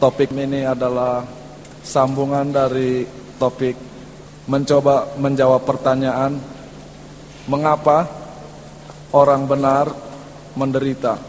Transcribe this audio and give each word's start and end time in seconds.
Topik 0.00 0.32
ini 0.32 0.64
adalah 0.64 1.20
sambungan 1.84 2.48
dari 2.48 3.04
topik 3.36 3.76
mencoba 4.48 5.12
menjawab 5.20 5.60
pertanyaan 5.68 6.40
mengapa 7.44 8.08
orang 9.12 9.44
benar 9.44 9.92
menderita. 10.56 11.20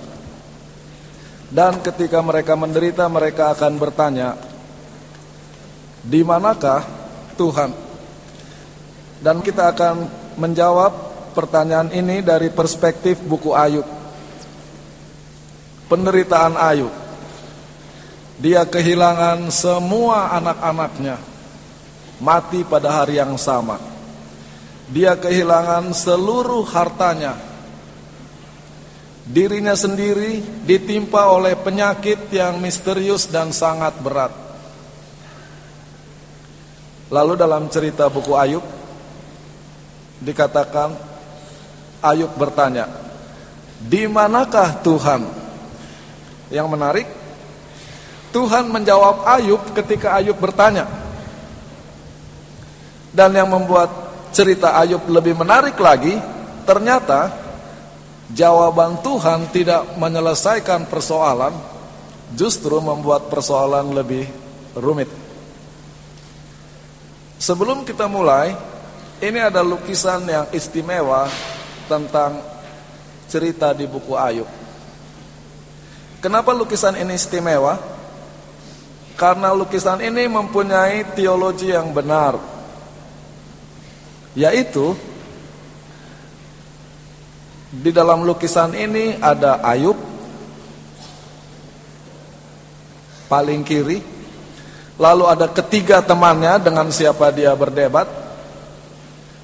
Dan 1.52 1.84
ketika 1.84 2.23
mereka 2.23 2.55
menderita 2.55 3.11
mereka 3.11 3.52
akan 3.52 3.75
bertanya, 3.75 4.39
di 6.00 6.24
manakah 6.24 6.79
Tuhan? 7.36 7.75
Dan 9.19 9.43
kita 9.43 9.75
akan 9.75 10.07
menjawab 10.39 11.11
pertanyaan 11.36 11.92
ini 11.92 12.24
dari 12.24 12.47
perspektif 12.47 13.19
buku 13.19 13.51
Ayub. 13.51 13.83
Penderitaan 15.92 16.56
Ayub. 16.56 17.00
Dia 18.41 18.65
kehilangan 18.65 19.54
semua 19.54 20.33
anak-anaknya 20.33 21.21
mati 22.18 22.65
pada 22.65 23.01
hari 23.01 23.21
yang 23.21 23.37
sama. 23.37 23.77
Dia 24.89 25.14
kehilangan 25.14 25.93
seluruh 25.93 26.65
hartanya. 26.73 27.37
Dirinya 29.21 29.77
sendiri 29.77 30.41
ditimpa 30.65 31.29
oleh 31.29 31.54
penyakit 31.54 32.33
yang 32.33 32.58
misterius 32.58 33.30
dan 33.30 33.53
sangat 33.53 33.94
berat. 34.02 34.33
Lalu 37.14 37.38
dalam 37.38 37.69
cerita 37.69 38.09
buku 38.09 38.33
Ayub 38.33 38.66
dikatakan 40.17 40.97
Ayub 42.02 42.33
bertanya, 42.33 42.89
"Di 43.78 44.09
manakah 44.09 44.81
Tuhan?" 44.81 45.22
Yang 46.50 46.67
menarik, 46.67 47.08
Tuhan 48.32 48.72
menjawab 48.72 49.28
Ayub 49.28 49.62
ketika 49.76 50.16
Ayub 50.16 50.40
bertanya. 50.40 50.88
Dan 53.12 53.36
yang 53.36 53.52
membuat 53.52 53.92
cerita 54.32 54.80
Ayub 54.80 55.04
lebih 55.12 55.36
menarik 55.36 55.76
lagi, 55.76 56.16
ternyata 56.64 57.28
jawaban 58.32 59.04
Tuhan 59.04 59.52
tidak 59.52 60.00
menyelesaikan 60.00 60.88
persoalan, 60.88 61.52
justru 62.32 62.80
membuat 62.80 63.28
persoalan 63.28 63.92
lebih 63.92 64.23
rumit. 64.80 65.12
Sebelum 67.36 67.84
kita 67.84 68.08
mulai, 68.08 68.56
ini 69.20 69.44
ada 69.44 69.60
lukisan 69.60 70.23
yang 70.23 70.48
istimewa 70.56 71.28
tentang 71.92 72.40
cerita 73.28 73.76
di 73.76 73.84
buku 73.84 74.16
Ayub. 74.16 74.48
Kenapa 76.23 76.56
lukisan 76.56 76.95
ini 76.95 77.20
istimewa? 77.20 77.91
Karena 79.22 79.53
lukisan 79.53 80.02
ini 80.02 80.25
mempunyai 80.25 81.14
teologi 81.14 81.69
yang 81.69 81.94
benar 81.94 82.41
Yaitu 84.33 84.97
Di 87.69 87.94
dalam 87.94 88.25
lukisan 88.25 88.73
ini 88.73 89.22
ada 89.22 89.61
Ayub 89.61 89.94
Paling 93.30 93.61
kiri 93.61 94.02
Lalu 94.97 95.23
ada 95.30 95.45
ketiga 95.53 96.02
temannya 96.02 96.58
dengan 96.58 96.89
siapa 96.89 97.30
dia 97.30 97.53
berdebat 97.53 98.09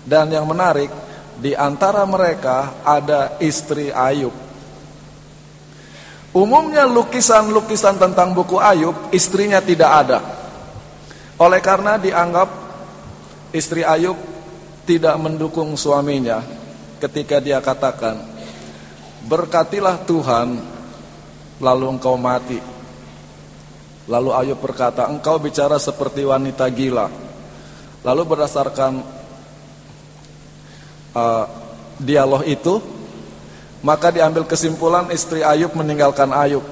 Dan 0.01 0.33
yang 0.33 0.49
menarik 0.49 0.89
Di 1.37 1.53
antara 1.53 2.01
mereka 2.09 2.81
ada 2.81 3.37
istri 3.37 3.93
Ayub 3.93 4.46
Umumnya 6.37 6.85
lukisan-lukisan 6.85 7.97
tentang 7.97 8.29
buku 8.37 8.61
Ayub 8.61 8.93
istrinya 9.09 9.57
tidak 9.57 9.89
ada. 10.05 10.19
Oleh 11.41 11.57
karena 11.65 11.97
dianggap 11.97 12.45
istri 13.49 13.81
Ayub 13.81 14.13
tidak 14.85 15.17
mendukung 15.17 15.73
suaminya 15.73 16.45
ketika 17.01 17.41
dia 17.41 17.57
katakan, 17.57 18.21
"Berkatilah 19.25 19.97
Tuhan, 20.05 20.61
lalu 21.57 21.97
engkau 21.97 22.13
mati." 22.21 22.61
Lalu 24.05 24.29
Ayub 24.37 24.61
berkata, 24.61 25.09
"Engkau 25.09 25.41
bicara 25.41 25.81
seperti 25.81 26.21
wanita 26.21 26.69
gila." 26.69 27.09
Lalu 28.05 28.21
berdasarkan 28.29 28.93
uh, 31.17 31.45
dialog 31.97 32.45
itu, 32.45 32.77
maka 33.85 34.09
diambil 34.09 34.45
kesimpulan 34.47 35.09
istri 35.13 35.45
Ayub 35.45 35.73
meninggalkan 35.77 36.33
Ayub. 36.33 36.65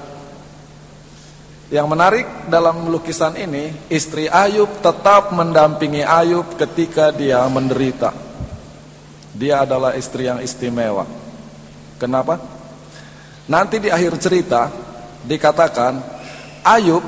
Yang 1.66 1.86
menarik 1.90 2.26
dalam 2.46 2.86
lukisan 2.86 3.34
ini, 3.34 3.74
istri 3.90 4.30
Ayub 4.30 4.70
tetap 4.82 5.34
mendampingi 5.34 6.06
Ayub 6.06 6.54
ketika 6.54 7.10
dia 7.10 7.42
menderita. 7.50 8.14
Dia 9.34 9.66
adalah 9.66 9.98
istri 9.98 10.30
yang 10.30 10.38
istimewa. 10.38 11.04
Kenapa? 11.98 12.38
Nanti 13.46 13.78
di 13.78 13.90
akhir 13.90 14.18
cerita 14.18 14.70
dikatakan 15.26 15.98
Ayub 16.66 17.02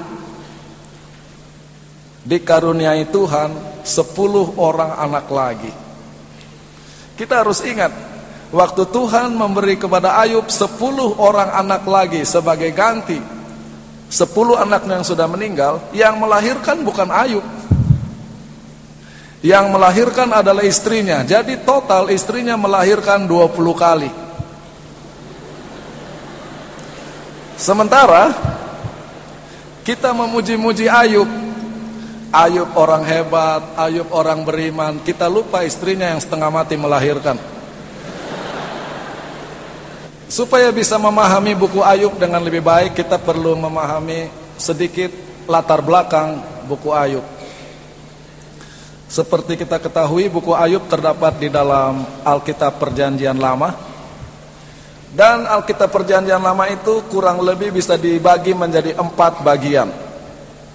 dikaruniai 2.26 3.08
Tuhan 3.08 3.82
sepuluh 3.86 4.58
orang 4.60 4.98
anak 5.00 5.26
lagi. 5.32 5.72
Kita 7.18 7.42
harus 7.42 7.64
ingat 7.66 8.07
Waktu 8.48 8.88
Tuhan 8.88 9.36
memberi 9.36 9.76
kepada 9.76 10.16
Ayub 10.24 10.48
sepuluh 10.48 11.20
orang 11.20 11.52
anak 11.52 11.84
lagi 11.84 12.24
sebagai 12.24 12.72
ganti 12.72 13.20
Sepuluh 14.08 14.56
anak 14.56 14.88
yang 14.88 15.04
sudah 15.04 15.28
meninggal 15.28 15.84
Yang 15.92 16.16
melahirkan 16.16 16.80
bukan 16.80 17.12
Ayub. 17.12 17.44
Yang 19.44 19.64
melahirkan 19.70 20.32
adalah 20.34 20.64
istrinya. 20.64 21.22
Jadi 21.22 21.62
total 21.62 22.10
istrinya 22.10 22.58
melahirkan 22.58 23.28
20 23.28 23.54
kali. 23.76 24.10
Sementara 27.60 28.32
Kita 29.84 30.16
memuji-muji 30.16 30.88
Ayub. 30.88 31.28
Ayub 32.32 32.72
orang 32.80 33.04
hebat 33.04 33.76
Ayub 33.76 34.08
orang 34.08 34.40
beriman. 34.40 35.04
Kita 35.04 35.28
lupa 35.28 35.68
istrinya 35.68 36.16
yang 36.16 36.20
setengah 36.24 36.48
mati 36.48 36.80
melahirkan 36.80 37.57
Supaya 40.28 40.68
bisa 40.68 41.00
memahami 41.00 41.56
buku 41.56 41.80
Ayub 41.80 42.12
dengan 42.20 42.44
lebih 42.44 42.60
baik, 42.60 43.00
kita 43.00 43.16
perlu 43.16 43.56
memahami 43.56 44.28
sedikit 44.60 45.08
latar 45.48 45.80
belakang 45.80 46.36
buku 46.68 46.92
Ayub. 46.92 47.24
Seperti 49.08 49.56
kita 49.56 49.80
ketahui, 49.80 50.28
buku 50.28 50.52
Ayub 50.52 50.84
terdapat 50.84 51.40
di 51.40 51.48
dalam 51.48 52.04
Alkitab 52.20 52.76
Perjanjian 52.76 53.40
Lama. 53.40 53.72
Dan 55.08 55.48
Alkitab 55.48 55.88
Perjanjian 55.88 56.44
Lama 56.44 56.68
itu 56.68 57.08
kurang 57.08 57.40
lebih 57.40 57.72
bisa 57.72 57.96
dibagi 57.96 58.52
menjadi 58.52 59.00
empat 59.00 59.40
bagian. 59.40 59.88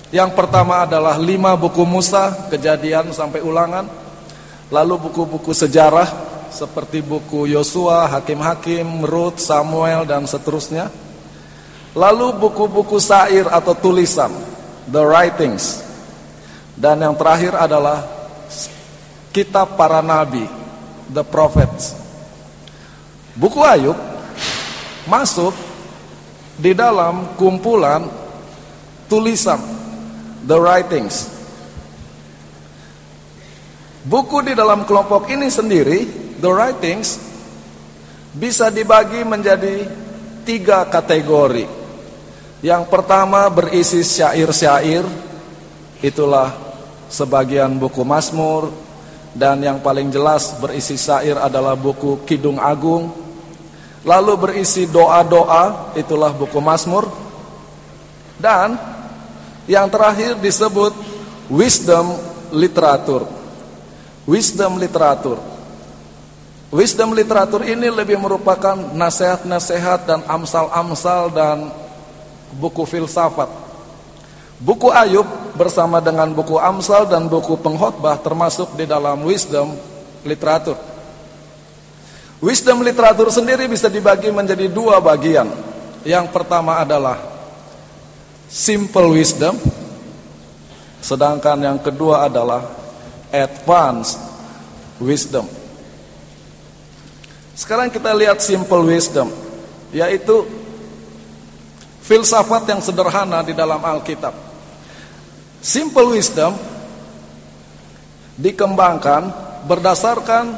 Yang 0.09 0.33
pertama 0.33 0.81
adalah 0.81 1.21
lima 1.21 1.53
buku 1.53 1.85
Musa, 1.85 2.49
kejadian 2.49 3.13
sampai 3.13 3.45
ulangan. 3.45 3.85
Lalu 4.73 4.97
buku-buku 4.97 5.53
sejarah, 5.53 6.32
seperti 6.53 7.01
buku 7.01 7.49
Yosua, 7.49 8.05
Hakim-Hakim, 8.05 9.01
Ruth, 9.03 9.41
Samuel 9.41 10.05
dan 10.05 10.29
seterusnya. 10.29 10.93
Lalu 11.97 12.37
buku-buku 12.37 13.01
sair 13.01 13.49
atau 13.49 13.73
tulisan, 13.73 14.29
the 14.85 15.01
writings. 15.01 15.81
Dan 16.73 17.01
yang 17.01 17.17
terakhir 17.17 17.57
adalah 17.57 18.05
kitab 19.33 19.73
para 19.77 20.01
nabi, 20.01 20.45
the 21.09 21.25
prophets. 21.25 21.97
Buku 23.33 23.61
Ayub 23.65 23.97
masuk 25.09 25.53
di 26.57 26.77
dalam 26.77 27.33
kumpulan 27.33 28.05
tulisan, 29.09 29.57
the 30.45 30.57
writings. 30.57 31.33
Buku 34.03 34.43
di 34.45 34.53
dalam 34.53 34.83
kelompok 34.83 35.29
ini 35.31 35.47
sendiri 35.47 36.22
the 36.43 36.51
writings 36.51 37.15
bisa 38.35 38.67
dibagi 38.67 39.23
menjadi 39.23 39.87
tiga 40.43 40.83
kategori. 40.91 41.63
Yang 42.59 42.83
pertama 42.91 43.47
berisi 43.47 44.03
syair-syair, 44.03 45.07
itulah 46.03 46.51
sebagian 47.07 47.79
buku 47.79 48.03
Mazmur, 48.03 48.71
dan 49.31 49.63
yang 49.63 49.79
paling 49.79 50.11
jelas 50.11 50.51
berisi 50.59 50.99
syair 50.99 51.39
adalah 51.39 51.79
buku 51.79 52.27
Kidung 52.27 52.59
Agung. 52.59 53.07
Lalu 54.03 54.33
berisi 54.35 54.83
doa-doa, 54.83 55.95
itulah 55.95 56.35
buku 56.35 56.59
Mazmur. 56.59 57.07
Dan 58.35 58.75
yang 59.63 59.87
terakhir 59.87 60.35
disebut 60.43 60.91
wisdom 61.47 62.19
literatur. 62.51 63.23
Wisdom 64.27 64.75
literatur. 64.79 65.52
Wisdom 66.73 67.13
literatur 67.13 67.61
ini 67.61 67.85
lebih 67.85 68.17
merupakan 68.17 68.73
nasihat-nasihat 68.73 70.09
dan 70.09 70.25
amsal-amsal 70.25 71.29
dan 71.29 71.69
buku 72.57 72.81
filsafat. 72.89 73.45
Buku 74.57 74.89
Ayub 74.89 75.53
bersama 75.53 76.01
dengan 76.01 76.33
buku 76.33 76.57
Amsal 76.57 77.05
dan 77.05 77.29
buku 77.29 77.61
Pengkhotbah 77.61 78.17
termasuk 78.25 78.73
di 78.73 78.89
dalam 78.89 79.21
wisdom 79.21 79.77
literatur. 80.25 80.73
Wisdom 82.41 82.81
literatur 82.81 83.29
sendiri 83.29 83.69
bisa 83.69 83.85
dibagi 83.85 84.33
menjadi 84.33 84.65
dua 84.65 84.97
bagian. 84.97 85.53
Yang 86.01 86.33
pertama 86.33 86.81
adalah 86.81 87.21
simple 88.49 89.13
wisdom, 89.13 89.61
sedangkan 91.05 91.61
yang 91.61 91.77
kedua 91.77 92.25
adalah 92.25 92.65
advanced 93.29 94.17
wisdom. 94.97 95.62
Sekarang 97.53 97.93
kita 97.93 98.09
lihat 98.17 98.41
simple 98.41 98.81
wisdom, 98.81 99.29
yaitu 99.93 100.41
filsafat 102.01 102.65
yang 102.65 102.81
sederhana 102.81 103.45
di 103.45 103.53
dalam 103.53 103.77
Alkitab. 103.77 104.33
Simple 105.61 106.17
wisdom 106.17 106.57
dikembangkan 108.41 109.29
berdasarkan 109.69 110.49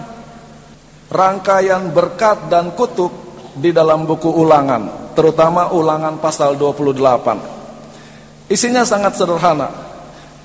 rangkaian 1.12 1.92
berkat 1.92 2.48
dan 2.48 2.72
kutuk 2.72 3.12
di 3.60 3.76
dalam 3.76 4.08
buku 4.08 4.32
ulangan, 4.32 5.12
terutama 5.20 5.76
ulangan 5.76 6.16
pasal 6.24 6.56
28. 6.56 8.48
Isinya 8.48 8.88
sangat 8.88 9.20
sederhana. 9.20 9.68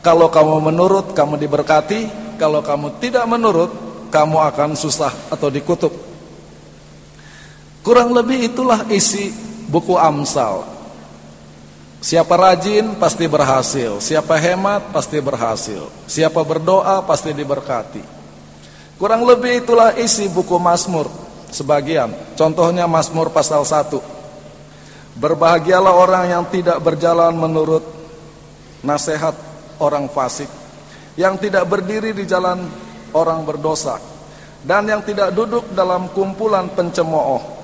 Kalau 0.02 0.26
kamu 0.32 0.67
menurut, 0.73 1.14
kamu 1.14 1.38
diberkati. 1.38 2.32
Kalau 2.41 2.64
kamu 2.64 2.97
tidak 2.99 3.29
menurut, 3.29 3.69
kamu 4.11 4.41
akan 4.50 4.73
susah 4.73 5.12
atau 5.29 5.52
dikutuk. 5.52 6.10
Kurang 7.81 8.12
lebih 8.12 8.53
itulah 8.53 8.85
isi 8.93 9.32
buku 9.73 9.97
Amsal. 9.97 10.69
Siapa 12.00 12.32
rajin 12.37 12.97
pasti 12.97 13.25
berhasil, 13.25 14.00
siapa 14.05 14.37
hemat 14.37 14.93
pasti 14.93 15.21
berhasil, 15.21 15.88
siapa 16.05 16.41
berdoa 16.44 17.00
pasti 17.05 17.32
diberkati. 17.32 18.05
Kurang 19.00 19.25
lebih 19.25 19.65
itulah 19.65 19.97
isi 19.97 20.29
buku 20.29 20.61
Mazmur 20.61 21.09
sebagian. 21.49 22.12
Contohnya 22.37 22.85
Mazmur 22.85 23.32
pasal 23.32 23.65
1. 23.65 23.97
Berbahagialah 25.17 25.93
orang 25.93 26.25
yang 26.29 26.44
tidak 26.53 26.81
berjalan 26.85 27.33
menurut 27.33 27.85
nasihat 28.85 29.37
orang 29.81 30.09
fasik, 30.12 30.49
yang 31.17 31.37
tidak 31.41 31.65
berdiri 31.65 32.12
di 32.12 32.29
jalan 32.29 32.65
orang 33.17 33.44
berdosa, 33.44 33.97
dan 34.65 34.85
yang 34.85 35.00
tidak 35.00 35.33
duduk 35.33 35.69
dalam 35.73 36.12
kumpulan 36.12 36.69
pencemooh 36.73 37.60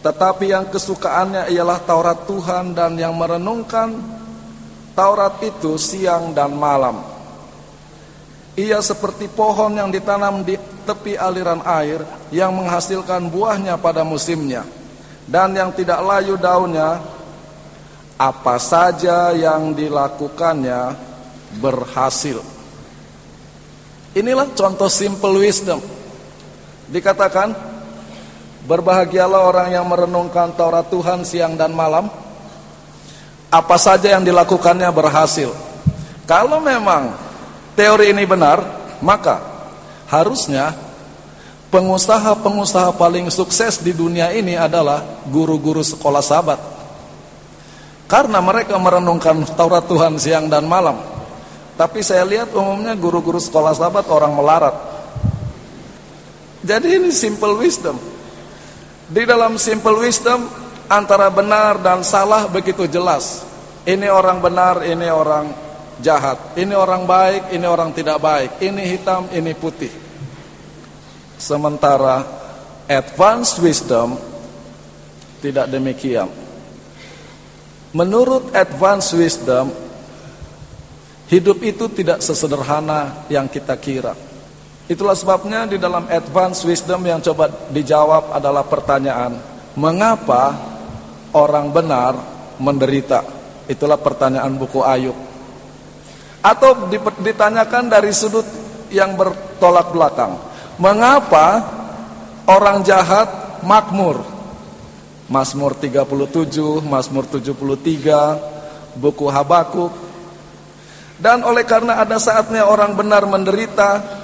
tetapi 0.00 0.48
yang 0.48 0.68
kesukaannya 0.72 1.52
ialah 1.52 1.78
Taurat 1.84 2.24
Tuhan 2.24 2.72
dan 2.72 2.96
yang 2.96 3.12
merenungkan 3.12 3.92
Taurat 4.96 5.38
itu 5.44 5.76
siang 5.76 6.32
dan 6.36 6.56
malam. 6.56 7.00
Ia 8.58 8.82
seperti 8.84 9.30
pohon 9.30 9.72
yang 9.78 9.88
ditanam 9.88 10.44
di 10.44 10.58
tepi 10.84 11.14
aliran 11.16 11.62
air 11.64 12.02
yang 12.34 12.52
menghasilkan 12.52 13.30
buahnya 13.30 13.78
pada 13.78 14.02
musimnya 14.02 14.66
dan 15.24 15.54
yang 15.54 15.70
tidak 15.70 16.02
layu 16.02 16.34
daunnya 16.34 17.00
apa 18.20 18.60
saja 18.60 19.32
yang 19.32 19.72
dilakukannya 19.72 20.92
berhasil. 21.62 22.42
Inilah 24.12 24.50
contoh 24.52 24.90
simple 24.90 25.38
wisdom. 25.40 25.78
Dikatakan 26.90 27.54
Berbahagialah 28.64 29.40
orang 29.40 29.68
yang 29.72 29.88
merenungkan 29.88 30.52
Taurat 30.52 30.88
Tuhan 30.92 31.24
siang 31.24 31.56
dan 31.56 31.72
malam. 31.72 32.12
Apa 33.50 33.76
saja 33.80 34.14
yang 34.14 34.22
dilakukannya 34.22 34.86
berhasil. 34.92 35.50
Kalau 36.28 36.62
memang 36.62 37.16
teori 37.74 38.14
ini 38.14 38.22
benar, 38.28 38.62
maka 39.02 39.42
harusnya 40.06 40.70
pengusaha-pengusaha 41.70 42.94
paling 42.98 43.30
sukses 43.30 43.78
di 43.78 43.94
dunia 43.94 44.34
ini 44.34 44.54
adalah 44.58 45.02
guru-guru 45.26 45.80
sekolah 45.82 46.22
sahabat. 46.22 46.60
Karena 48.10 48.42
mereka 48.42 48.74
merenungkan 48.74 49.46
Taurat 49.54 49.86
Tuhan 49.86 50.18
siang 50.18 50.50
dan 50.50 50.66
malam. 50.66 50.98
Tapi 51.78 52.02
saya 52.04 52.26
lihat 52.26 52.52
umumnya 52.52 52.92
guru-guru 52.98 53.40
sekolah 53.40 53.72
sahabat 53.72 54.04
orang 54.10 54.34
melarat. 54.34 54.74
Jadi 56.60 57.00
ini 57.00 57.08
simple 57.08 57.56
wisdom. 57.56 57.96
Di 59.10 59.26
dalam 59.26 59.58
simple 59.58 59.98
wisdom 59.98 60.46
antara 60.86 61.26
benar 61.34 61.82
dan 61.82 62.06
salah 62.06 62.46
begitu 62.46 62.86
jelas. 62.86 63.42
Ini 63.82 64.06
orang 64.06 64.38
benar, 64.38 64.86
ini 64.86 65.10
orang 65.10 65.50
jahat. 65.98 66.54
Ini 66.54 66.78
orang 66.78 67.10
baik, 67.10 67.50
ini 67.50 67.66
orang 67.66 67.90
tidak 67.90 68.22
baik. 68.22 68.62
Ini 68.62 68.82
hitam, 68.86 69.26
ini 69.34 69.50
putih. 69.58 69.90
Sementara 71.42 72.22
advanced 72.86 73.58
wisdom 73.58 74.14
tidak 75.42 75.66
demikian. 75.66 76.30
Menurut 77.90 78.54
advanced 78.54 79.18
wisdom, 79.18 79.74
hidup 81.26 81.58
itu 81.66 81.90
tidak 81.90 82.22
sesederhana 82.22 83.26
yang 83.26 83.50
kita 83.50 83.74
kira. 83.74 84.14
Itulah 84.90 85.14
sebabnya 85.14 85.70
di 85.70 85.78
dalam 85.78 86.10
advance 86.10 86.66
wisdom 86.66 87.06
yang 87.06 87.22
coba 87.22 87.46
dijawab 87.70 88.34
adalah 88.34 88.66
pertanyaan, 88.66 89.38
mengapa 89.78 90.58
orang 91.30 91.70
benar 91.70 92.18
menderita? 92.58 93.22
Itulah 93.70 94.02
pertanyaan 94.02 94.50
buku 94.58 94.82
Ayub. 94.82 95.14
Atau 96.42 96.90
ditanyakan 97.22 97.86
dari 97.86 98.10
sudut 98.10 98.42
yang 98.90 99.14
bertolak 99.14 99.94
belakang. 99.94 100.34
Mengapa 100.82 101.62
orang 102.50 102.82
jahat 102.82 103.62
makmur? 103.62 104.26
Mazmur 105.30 105.78
37, 105.78 106.82
Mazmur 106.82 107.30
73, 107.30 108.98
buku 108.98 109.30
Habakuk. 109.30 109.94
Dan 111.14 111.46
oleh 111.46 111.62
karena 111.62 112.02
ada 112.02 112.18
saatnya 112.18 112.66
orang 112.66 112.98
benar 112.98 113.22
menderita, 113.30 114.18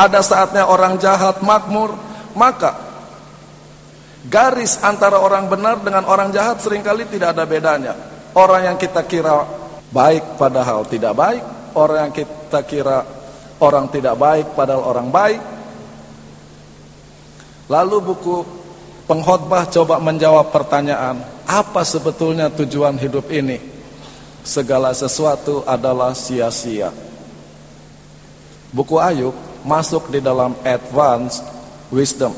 ada 0.00 0.24
saatnya 0.24 0.64
orang 0.64 0.96
jahat 0.96 1.44
makmur, 1.44 1.92
maka 2.32 2.72
garis 4.24 4.80
antara 4.80 5.20
orang 5.20 5.44
benar 5.52 5.76
dengan 5.84 6.08
orang 6.08 6.32
jahat 6.32 6.64
sering 6.64 6.80
kali 6.80 7.04
tidak 7.04 7.36
ada 7.36 7.44
bedanya. 7.44 7.92
Orang 8.32 8.64
yang 8.64 8.76
kita 8.80 9.04
kira 9.04 9.44
baik 9.92 10.40
padahal 10.40 10.88
tidak 10.88 11.12
baik, 11.12 11.44
orang 11.76 12.08
yang 12.08 12.14
kita 12.16 12.60
kira 12.64 13.04
orang 13.60 13.92
tidak 13.92 14.16
baik 14.16 14.56
padahal 14.56 14.88
orang 14.88 15.12
baik. 15.12 15.42
Lalu 17.68 17.96
buku 18.00 18.36
pengkhotbah 19.04 19.68
coba 19.68 20.00
menjawab 20.00 20.48
pertanyaan, 20.48 21.20
apa 21.44 21.84
sebetulnya 21.84 22.48
tujuan 22.48 22.96
hidup 22.96 23.28
ini? 23.28 23.60
Segala 24.40 24.96
sesuatu 24.96 25.60
adalah 25.68 26.16
sia-sia. 26.16 26.88
Buku 28.72 28.96
Ayub 28.96 29.49
masuk 29.66 30.08
di 30.12 30.20
dalam 30.22 30.56
advanced 30.64 31.44
wisdom. 31.92 32.32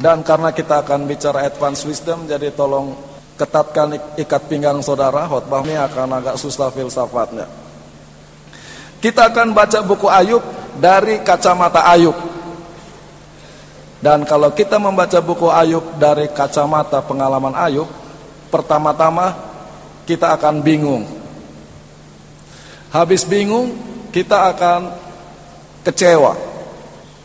Dan 0.00 0.24
karena 0.24 0.54
kita 0.54 0.80
akan 0.80 1.04
bicara 1.04 1.44
advanced 1.44 1.84
wisdom, 1.84 2.24
jadi 2.24 2.52
tolong 2.56 2.96
ketatkan 3.36 3.96
ikat 4.16 4.42
pinggang 4.48 4.80
saudara, 4.80 5.24
khotbah 5.28 5.64
ini 5.64 5.76
akan 5.76 6.20
agak 6.20 6.36
susah 6.36 6.72
filsafatnya. 6.72 7.48
Kita 9.00 9.32
akan 9.32 9.56
baca 9.56 9.80
buku 9.80 10.08
Ayub 10.12 10.44
dari 10.76 11.24
kacamata 11.24 11.88
Ayub. 11.88 12.16
Dan 14.00 14.24
kalau 14.24 14.52
kita 14.52 14.76
membaca 14.80 15.20
buku 15.20 15.48
Ayub 15.48 15.84
dari 15.96 16.28
kacamata 16.32 17.00
pengalaman 17.04 17.56
Ayub, 17.56 17.88
pertama-tama 18.52 19.36
kita 20.04 20.36
akan 20.36 20.60
bingung. 20.60 21.04
Habis 22.92 23.24
bingung, 23.24 23.72
kita 24.12 24.52
akan 24.52 24.92
kecewa. 25.84 26.36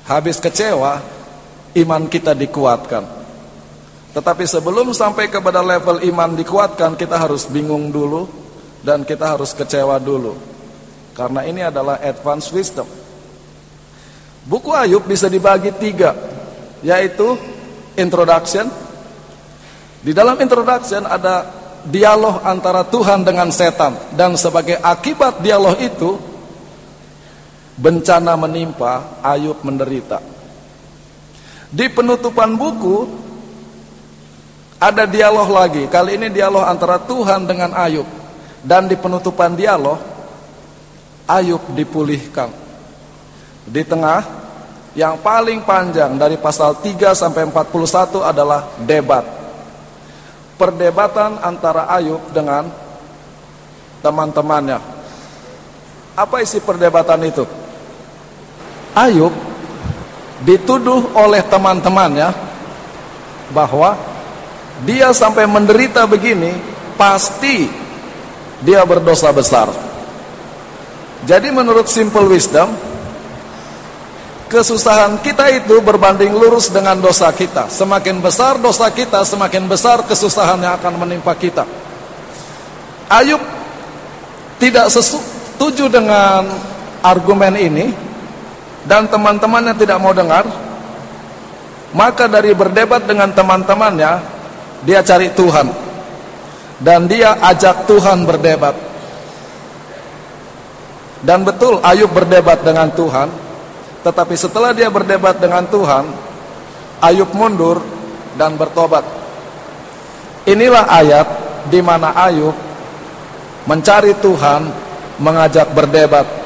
Habis 0.06 0.38
kecewa, 0.38 1.02
iman 1.76 2.06
kita 2.06 2.38
dikuatkan. 2.38 3.04
Tetapi 4.16 4.48
sebelum 4.48 4.96
sampai 4.96 5.28
kepada 5.28 5.60
level 5.60 6.00
iman 6.08 6.40
dikuatkan, 6.40 6.96
kita 6.96 7.20
harus 7.20 7.50
bingung 7.52 7.92
dulu 7.92 8.30
dan 8.86 9.04
kita 9.04 9.36
harus 9.36 9.52
kecewa 9.52 10.00
dulu. 10.00 10.38
Karena 11.18 11.44
ini 11.44 11.66
adalah 11.66 12.00
advanced 12.00 12.54
wisdom. 12.56 12.88
Buku 14.46 14.72
Ayub 14.72 15.04
bisa 15.04 15.26
dibagi 15.26 15.74
tiga, 15.76 16.14
yaitu 16.86 17.34
introduction. 17.98 18.70
Di 20.06 20.14
dalam 20.14 20.38
introduction 20.38 21.02
ada 21.02 21.50
dialog 21.90 22.46
antara 22.46 22.86
Tuhan 22.86 23.26
dengan 23.26 23.50
setan 23.50 23.98
dan 24.14 24.38
sebagai 24.38 24.78
akibat 24.82 25.42
dialog 25.42 25.74
itu 25.82 26.35
Bencana 27.75 28.39
menimpa, 28.39 29.20
Ayub 29.20 29.60
menderita. 29.67 30.24
Di 31.67 31.91
penutupan 31.91 32.55
buku 32.55 33.03
ada 34.79 35.03
dialog 35.03 35.51
lagi. 35.51 35.84
Kali 35.91 36.15
ini 36.15 36.32
dialog 36.32 36.63
antara 36.63 37.03
Tuhan 37.03 37.44
dengan 37.44 37.75
Ayub. 37.75 38.08
Dan 38.63 38.88
di 38.88 38.96
penutupan 38.96 39.60
dialog 39.60 40.00
Ayub 41.27 41.60
dipulihkan. 41.75 42.48
Di 43.67 43.84
tengah 43.84 44.24
yang 44.96 45.20
paling 45.20 45.67
panjang 45.67 46.15
dari 46.15 46.39
pasal 46.39 46.79
3 46.79 47.12
sampai 47.12 47.44
41 47.51 48.24
adalah 48.24 48.72
debat. 48.79 49.27
Perdebatan 50.55 51.44
antara 51.44 51.91
Ayub 51.91 52.24
dengan 52.32 52.72
teman-temannya. 54.00 54.79
Apa 56.15 56.39
isi 56.39 56.63
perdebatan 56.63 57.20
itu? 57.27 57.44
Ayub 58.96 59.36
dituduh 60.48 61.12
oleh 61.20 61.44
teman-temannya 61.44 62.32
bahwa 63.52 64.00
dia 64.88 65.12
sampai 65.12 65.44
menderita 65.48 66.08
begini 66.08 66.56
pasti 66.96 67.68
dia 68.64 68.82
berdosa 68.88 69.36
besar. 69.36 69.68
Jadi 71.28 71.52
menurut 71.52 71.92
simple 71.92 72.24
wisdom 72.32 72.72
kesusahan 74.48 75.20
kita 75.20 75.52
itu 75.52 75.82
berbanding 75.84 76.32
lurus 76.32 76.72
dengan 76.72 76.96
dosa 77.02 77.34
kita. 77.36 77.68
Semakin 77.68 78.24
besar 78.24 78.56
dosa 78.62 78.88
kita, 78.94 79.28
semakin 79.28 79.68
besar 79.68 80.08
kesusahan 80.08 80.62
yang 80.62 80.80
akan 80.80 80.94
menimpa 81.04 81.36
kita. 81.36 81.68
Ayub 83.12 83.42
tidak 84.62 84.88
setuju 84.88 85.92
dengan 85.92 86.48
argumen 87.04 87.54
ini 87.60 87.86
dan 88.86 89.10
teman-temannya 89.10 89.74
tidak 89.77 89.98
mau 90.01 90.13
dengar. 90.13 90.46
Maka 91.96 92.27
dari 92.27 92.51
berdebat 92.51 93.08
dengan 93.08 93.32
teman-temannya, 93.32 94.20
dia 94.84 95.00
cari 95.00 95.32
Tuhan. 95.32 95.72
Dan 96.75 97.08
dia 97.08 97.39
ajak 97.39 97.88
Tuhan 97.88 98.27
berdebat. 98.27 98.75
Dan 101.24 101.48
betul 101.48 101.80
Ayub 101.80 102.12
berdebat 102.12 102.62
dengan 102.68 102.92
Tuhan 102.92 103.46
tetapi 104.06 104.38
setelah 104.38 104.70
dia 104.70 104.86
berdebat 104.94 105.42
dengan 105.42 105.65
Tuhan, 105.65 106.06
Ayub 107.01 107.34
mundur 107.34 107.82
dan 108.38 108.54
bertobat. 108.54 109.01
Inilah 110.46 110.86
ayat 110.86 111.25
di 111.74 111.82
mana 111.82 112.13
Ayub 112.13 112.54
mencari 113.65 114.13
Tuhan, 114.22 114.70
mengajak 115.18 115.74
berdebat. 115.74 116.45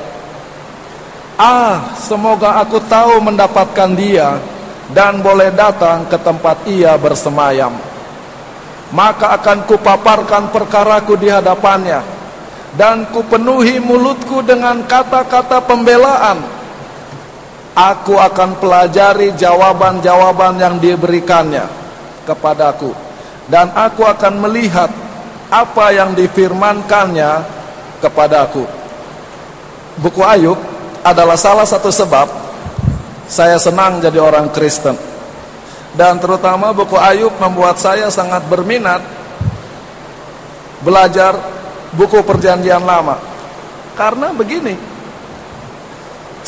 Ah, 1.40 1.96
semoga 1.96 2.60
aku 2.60 2.84
tahu 2.84 3.24
mendapatkan 3.24 3.96
dia 3.96 4.36
dan 4.92 5.24
boleh 5.24 5.56
datang 5.56 6.04
ke 6.12 6.20
tempat 6.20 6.68
ia 6.68 7.00
bersemayam. 7.00 7.72
Maka 8.92 9.40
akan 9.40 9.64
kupaparkan 9.64 10.52
perkaraku 10.52 11.16
di 11.16 11.32
hadapannya 11.32 12.04
dan 12.76 13.08
kupenuhi 13.16 13.80
mulutku 13.80 14.44
dengan 14.44 14.84
kata-kata 14.84 15.64
pembelaan 15.64 16.60
Aku 17.80 18.20
akan 18.20 18.60
pelajari 18.60 19.32
jawaban-jawaban 19.40 20.60
yang 20.60 20.76
diberikannya 20.84 21.64
kepadaku 22.28 22.92
dan 23.48 23.72
aku 23.72 24.04
akan 24.04 24.44
melihat 24.44 24.92
apa 25.48 25.96
yang 25.96 26.12
difirmankannya 26.12 27.40
kepadaku. 28.04 28.68
Buku 30.04 30.22
Ayub 30.28 30.60
adalah 31.06 31.40
salah 31.40 31.66
satu 31.66 31.92
sebab 31.92 32.28
saya 33.30 33.56
senang 33.62 34.02
jadi 34.02 34.20
orang 34.20 34.50
Kristen. 34.50 34.98
Dan 35.94 36.22
terutama 36.22 36.70
buku 36.70 36.96
Ayub 36.96 37.34
membuat 37.42 37.82
saya 37.82 38.08
sangat 38.14 38.46
berminat 38.46 39.02
belajar 40.86 41.36
buku 41.94 42.22
perjanjian 42.22 42.86
lama. 42.86 43.18
Karena 43.98 44.32
begini, 44.32 44.78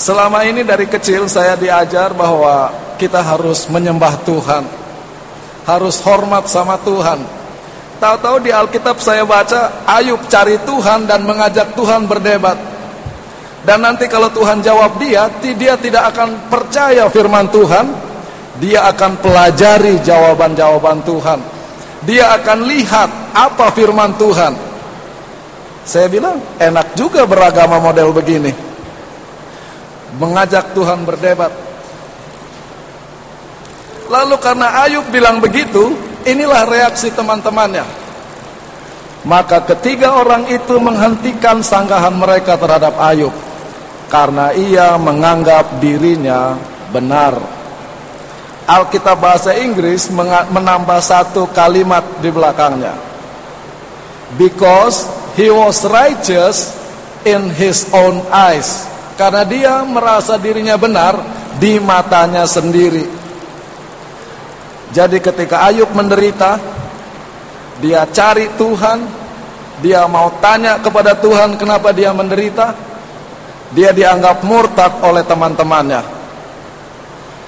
Selama 0.01 0.47
ini 0.47 0.63
dari 0.63 0.87
kecil 0.87 1.27
saya 1.27 1.59
diajar 1.59 2.15
bahwa 2.15 2.71
kita 2.95 3.19
harus 3.19 3.67
menyembah 3.67 4.15
Tuhan. 4.23 4.63
Harus 5.67 5.99
hormat 6.01 6.47
sama 6.49 6.79
Tuhan. 6.81 7.21
Tahu-tahu 8.01 8.41
di 8.41 8.49
Alkitab 8.49 8.97
saya 8.97 9.21
baca 9.27 9.85
Ayub 9.85 10.17
cari 10.25 10.57
Tuhan 10.65 11.05
dan 11.05 11.21
mengajak 11.21 11.77
Tuhan 11.77 12.09
berdebat. 12.09 12.57
Dan 13.61 13.85
nanti 13.85 14.09
kalau 14.09 14.33
Tuhan 14.33 14.61
jawab 14.65 14.97
dia, 14.97 15.29
dia 15.41 15.77
tidak 15.77 16.15
akan 16.15 16.49
percaya 16.49 17.05
firman 17.09 17.45
Tuhan. 17.53 17.85
Dia 18.57 18.89
akan 18.93 19.21
pelajari 19.21 20.01
jawaban-jawaban 20.01 21.01
Tuhan. 21.05 21.39
Dia 22.05 22.33
akan 22.41 22.65
lihat 22.65 23.09
apa 23.33 23.69
firman 23.73 24.17
Tuhan. 24.17 24.53
Saya 25.85 26.09
bilang 26.09 26.37
enak 26.61 26.93
juga 26.93 27.25
beragama 27.25 27.81
model 27.81 28.13
begini 28.13 28.71
mengajak 30.17 30.75
Tuhan 30.75 31.07
berdebat. 31.07 31.53
Lalu 34.11 34.35
karena 34.43 34.83
Ayub 34.83 35.07
bilang 35.07 35.39
begitu, 35.39 35.95
inilah 36.27 36.67
reaksi 36.67 37.07
teman-temannya. 37.15 37.85
Maka 39.23 39.63
ketiga 39.71 40.17
orang 40.17 40.49
itu 40.49 40.75
menghentikan 40.81 41.61
sanggahan 41.61 42.11
mereka 42.17 42.57
terhadap 42.57 42.97
Ayub 42.97 43.31
karena 44.11 44.51
ia 44.51 44.99
menganggap 44.99 45.79
dirinya 45.79 46.59
benar. 46.91 47.39
Alkitab 48.67 49.17
bahasa 49.17 49.55
Inggris 49.55 50.11
menambah 50.51 50.99
satu 50.99 51.47
kalimat 51.55 52.03
di 52.19 52.29
belakangnya. 52.29 52.93
Because 54.35 55.07
he 55.39 55.47
was 55.47 55.83
righteous 55.87 56.75
in 57.23 57.51
his 57.51 57.87
own 57.91 58.23
eyes 58.31 58.87
karena 59.15 59.43
dia 59.43 59.73
merasa 59.83 60.39
dirinya 60.39 60.75
benar 60.79 61.19
di 61.59 61.79
matanya 61.79 62.47
sendiri. 62.47 63.05
Jadi 64.91 65.23
ketika 65.23 65.67
Ayub 65.71 65.87
menderita, 65.95 66.59
dia 67.79 68.03
cari 68.11 68.51
Tuhan, 68.59 68.99
dia 69.79 70.03
mau 70.09 70.31
tanya 70.43 70.79
kepada 70.83 71.15
Tuhan 71.15 71.55
kenapa 71.55 71.95
dia 71.95 72.11
menderita, 72.11 72.75
dia 73.71 73.95
dianggap 73.95 74.43
murtad 74.43 74.99
oleh 75.03 75.23
teman-temannya. 75.23 76.03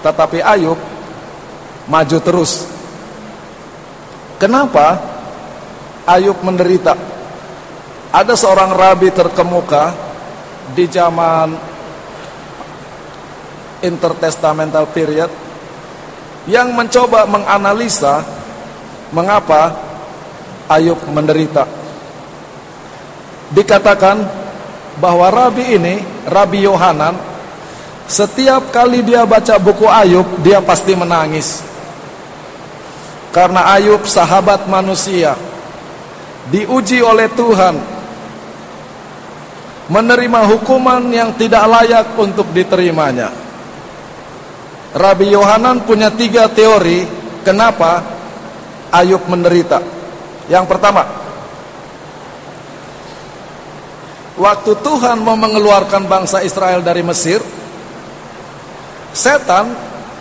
Tetapi 0.04 0.40
Ayub 0.40 0.80
maju 1.88 2.18
terus. 2.24 2.68
Kenapa 4.40 5.00
Ayub 6.08 6.40
menderita? 6.44 6.96
Ada 8.14 8.36
seorang 8.36 8.72
rabi 8.76 9.10
terkemuka 9.10 9.96
di 10.76 10.86
zaman 10.88 11.56
intertestamental 13.84 14.88
period 14.92 15.32
yang 16.48 16.72
mencoba 16.72 17.28
menganalisa 17.28 18.24
mengapa 19.12 19.76
Ayub 20.72 21.00
menderita. 21.12 21.68
Dikatakan 23.52 24.43
bahwa 24.98 25.30
rabi 25.34 25.78
ini, 25.78 25.96
Rabi 26.30 26.66
Yohanan, 26.66 27.18
setiap 28.06 28.70
kali 28.70 29.02
dia 29.02 29.24
baca 29.24 29.58
buku 29.58 29.88
Ayub, 29.88 30.28
dia 30.44 30.60
pasti 30.60 30.94
menangis. 30.94 31.64
Karena 33.34 33.74
Ayub 33.74 34.06
sahabat 34.06 34.70
manusia, 34.70 35.34
diuji 36.54 37.02
oleh 37.02 37.26
Tuhan 37.34 37.76
menerima 39.90 40.42
hukuman 40.54 41.02
yang 41.10 41.34
tidak 41.36 41.66
layak 41.66 42.08
untuk 42.16 42.48
diterimanya. 42.54 43.34
Rabi 44.94 45.34
Yohanan 45.34 45.82
punya 45.82 46.14
tiga 46.14 46.46
teori 46.46 47.10
kenapa 47.42 48.06
Ayub 48.94 49.26
menderita. 49.26 49.82
Yang 50.46 50.66
pertama, 50.70 51.23
waktu 54.38 54.72
Tuhan 54.82 55.22
mau 55.22 55.38
mengeluarkan 55.38 56.10
bangsa 56.10 56.42
Israel 56.42 56.82
dari 56.82 57.06
Mesir, 57.06 57.42
setan 59.14 59.74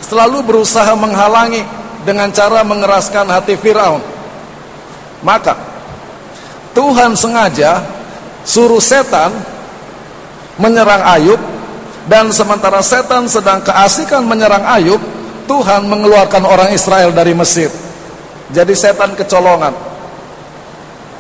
selalu 0.05 0.45
berusaha 0.45 0.93
menghalangi 0.97 1.65
dengan 2.05 2.29
cara 2.35 2.61
mengeraskan 2.67 3.27
hati 3.31 3.57
Firaun. 3.57 4.03
Maka 5.23 5.55
Tuhan 6.75 7.15
sengaja 7.15 7.85
suruh 8.43 8.83
setan 8.83 9.31
menyerang 10.59 11.05
Ayub 11.07 11.41
dan 12.11 12.29
sementara 12.35 12.83
setan 12.83 13.31
sedang 13.31 13.63
keasikan 13.63 14.27
menyerang 14.27 14.67
Ayub, 14.67 14.99
Tuhan 15.47 15.87
mengeluarkan 15.87 16.43
orang 16.43 16.75
Israel 16.75 17.15
dari 17.15 17.33
Mesir. 17.33 17.71
Jadi 18.51 18.75
setan 18.77 19.15
kecolongan. 19.17 19.73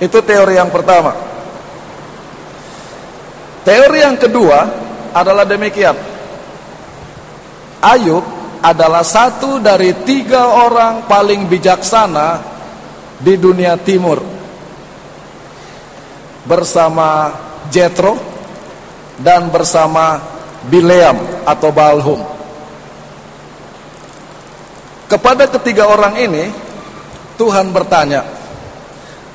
Itu 0.02 0.18
teori 0.20 0.58
yang 0.58 0.68
pertama. 0.68 1.31
Teori 3.62 3.98
yang 4.02 4.18
kedua 4.18 4.58
adalah 5.14 5.46
demikian. 5.46 5.94
Ayub 7.82 8.24
adalah 8.62 9.02
satu 9.02 9.58
dari 9.58 9.90
tiga 10.06 10.66
orang 10.66 11.06
paling 11.06 11.46
bijaksana 11.50 12.42
di 13.18 13.34
dunia 13.38 13.78
timur. 13.78 14.32
bersama 16.42 17.30
Jethro 17.70 18.18
dan 19.22 19.46
bersama 19.46 20.18
Bileam 20.66 21.46
atau 21.46 21.70
Balhum. 21.70 22.18
Kepada 25.06 25.46
ketiga 25.46 25.86
orang 25.86 26.18
ini 26.18 26.50
Tuhan 27.38 27.70
bertanya, 27.70 28.26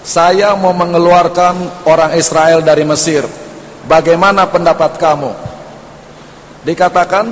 "Saya 0.04 0.52
mau 0.60 0.76
mengeluarkan 0.76 1.88
orang 1.88 2.12
Israel 2.20 2.60
dari 2.60 2.84
Mesir. 2.84 3.24
Bagaimana 3.88 4.46
pendapat 4.46 5.00
kamu?" 5.00 5.32
Dikatakan 6.68 7.32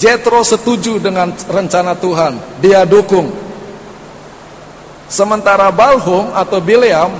Jethro 0.00 0.40
setuju 0.40 0.96
dengan 0.96 1.28
rencana 1.50 1.92
Tuhan, 1.92 2.40
dia 2.62 2.88
dukung. 2.88 3.28
Sementara 5.10 5.68
Balhum 5.68 6.32
atau 6.32 6.56
Bileam 6.62 7.10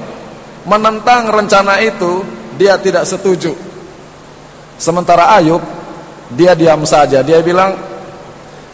menentang 0.65 1.29
rencana 1.29 1.77
itu, 1.83 2.25
dia 2.57 2.81
tidak 2.81 3.05
setuju. 3.05 3.53
Sementara 4.81 5.37
Ayub, 5.37 5.61
dia 6.33 6.57
diam 6.57 6.87
saja. 6.89 7.21
Dia 7.21 7.45
bilang, 7.45 7.77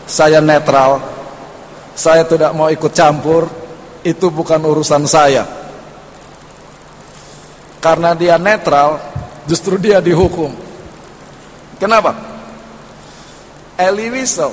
saya 0.06 0.38
netral, 0.38 1.02
saya 1.98 2.22
tidak 2.22 2.54
mau 2.54 2.70
ikut 2.70 2.92
campur, 2.94 3.50
itu 4.06 4.30
bukan 4.30 4.62
urusan 4.62 5.02
saya. 5.08 5.42
Karena 7.82 8.14
dia 8.14 8.38
netral, 8.38 9.02
justru 9.46 9.80
dia 9.80 10.02
dihukum. 10.02 10.52
Kenapa? 11.80 12.14
Elie 13.76 14.08
Wiesel, 14.12 14.52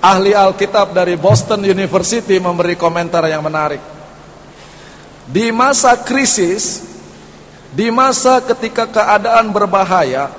ahli 0.00 0.32
Alkitab 0.32 0.92
dari 0.96 1.16
Boston 1.16 1.64
University 1.64 2.40
memberi 2.40 2.76
komentar 2.76 3.24
yang 3.28 3.44
menarik. 3.44 3.80
Di 5.30 5.52
masa 5.54 5.94
krisis, 6.00 6.82
di 7.70 7.92
masa 7.92 8.42
ketika 8.42 8.88
keadaan 8.88 9.52
berbahaya, 9.54 10.32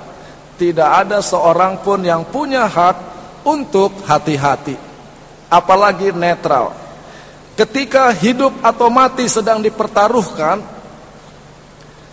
tidak 0.59 1.07
ada 1.07 1.23
seorang 1.23 1.79
pun 1.81 2.01
yang 2.01 2.25
punya 2.27 2.65
hak 2.65 2.97
untuk 3.45 4.03
hati-hati 4.05 4.91
apalagi 5.51 6.15
netral. 6.15 6.71
Ketika 7.59 8.15
hidup 8.15 8.63
atau 8.63 8.87
mati 8.87 9.27
sedang 9.27 9.59
dipertaruhkan, 9.59 10.63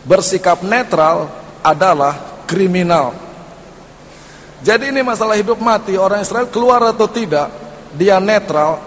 bersikap 0.08 0.64
netral 0.64 1.28
adalah 1.60 2.42
kriminal. 2.48 3.12
Jadi 4.64 4.90
ini 4.90 5.04
masalah 5.04 5.36
hidup 5.36 5.60
mati, 5.60 5.94
orang 5.94 6.24
Israel 6.24 6.48
keluar 6.48 6.82
atau 6.90 7.06
tidak, 7.06 7.52
dia 7.94 8.18
netral, 8.18 8.82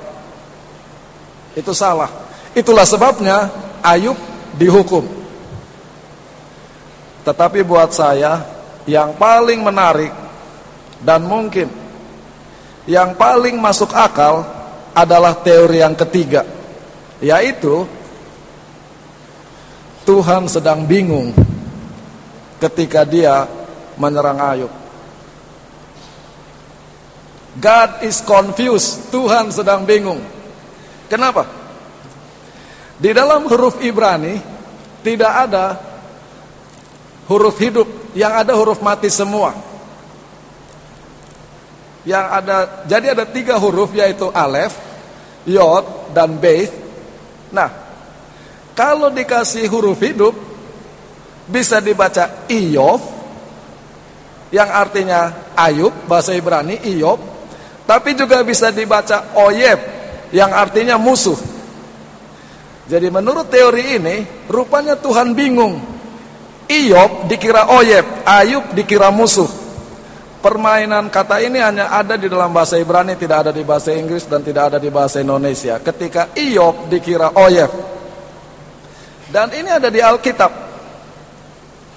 itu 1.56 1.72
salah. 1.72 2.10
Itulah 2.52 2.84
sebabnya 2.84 3.48
Ayub 3.80 4.18
dihukum. 4.60 5.08
Tetapi 7.24 7.64
buat 7.64 7.94
saya, 7.96 8.44
yang 8.90 9.14
paling 9.16 9.62
menarik 9.62 10.12
dan 11.06 11.22
mungkin 11.22 11.70
yang 12.90 13.14
paling 13.14 13.62
masuk 13.62 13.94
akal 13.94 14.42
adalah 14.92 15.38
teori 15.38 15.80
yang 15.86 15.94
ketiga, 15.94 16.44
yaitu 17.22 17.86
Tuhan 20.04 20.50
sedang 20.50 20.86
bingung 20.86 21.34
ketika 22.58 23.06
dia 23.06 23.46
menyerang 23.98 24.40
Ayub. 24.42 24.74
God 27.62 28.06
is 28.08 28.24
confused, 28.24 29.12
Tuhan 29.12 29.52
sedang 29.52 29.84
bingung. 29.84 30.24
Kenapa? 31.12 31.44
Di 32.96 33.12
dalam 33.12 33.46
huruf 33.46 33.82
Ibrani 33.84 34.40
tidak 35.04 35.34
ada 35.50 35.66
huruf 37.28 37.60
hidup, 37.60 38.16
yang 38.16 38.32
ada 38.32 38.56
huruf 38.56 38.80
mati 38.80 39.12
semua 39.12 39.72
yang 42.02 42.26
ada 42.34 42.86
jadi 42.90 43.14
ada 43.14 43.26
tiga 43.30 43.62
huruf 43.62 43.94
yaitu 43.94 44.30
alef, 44.34 44.74
yod 45.46 45.86
dan 46.18 46.34
beit. 46.38 46.74
Nah, 47.54 47.70
kalau 48.78 49.12
dikasih 49.12 49.68
huruf 49.68 50.00
hidup 50.00 50.36
bisa 51.48 51.84
dibaca 51.84 52.48
iyov 52.48 53.22
yang 54.52 54.68
artinya 54.68 55.52
Ayub 55.56 55.96
bahasa 56.06 56.36
Ibrani 56.36 56.76
Iyob, 56.84 57.20
tapi 57.88 58.14
juga 58.14 58.44
bisa 58.44 58.70
dibaca 58.70 59.36
oyeb 59.40 59.80
yang 60.36 60.52
artinya 60.52 61.00
musuh. 61.00 61.40
Jadi 62.92 63.08
menurut 63.08 63.48
teori 63.48 63.96
ini 63.96 64.16
rupanya 64.52 65.00
Tuhan 65.00 65.32
bingung. 65.32 65.80
Iyob 66.68 67.32
dikira 67.32 67.72
oyeb, 67.72 68.28
Ayub 68.28 68.76
dikira 68.76 69.08
musuh. 69.12 69.48
Permainan 70.42 71.14
kata 71.14 71.38
ini 71.38 71.62
hanya 71.62 71.94
ada 71.94 72.18
di 72.18 72.26
dalam 72.26 72.50
bahasa 72.50 72.76
Ibrani, 72.76 73.14
tidak 73.16 73.48
ada 73.48 73.52
di 73.54 73.62
bahasa 73.62 73.94
Inggris 73.94 74.26
dan 74.26 74.42
tidak 74.42 74.74
ada 74.74 74.78
di 74.82 74.90
bahasa 74.90 75.22
Indonesia. 75.22 75.78
Ketika 75.80 76.34
Iyop 76.36 76.90
dikira 76.92 77.38
Oyef. 77.38 77.91
Dan 79.32 79.48
ini 79.56 79.72
ada 79.72 79.88
di 79.88 80.04
Alkitab. 80.04 80.52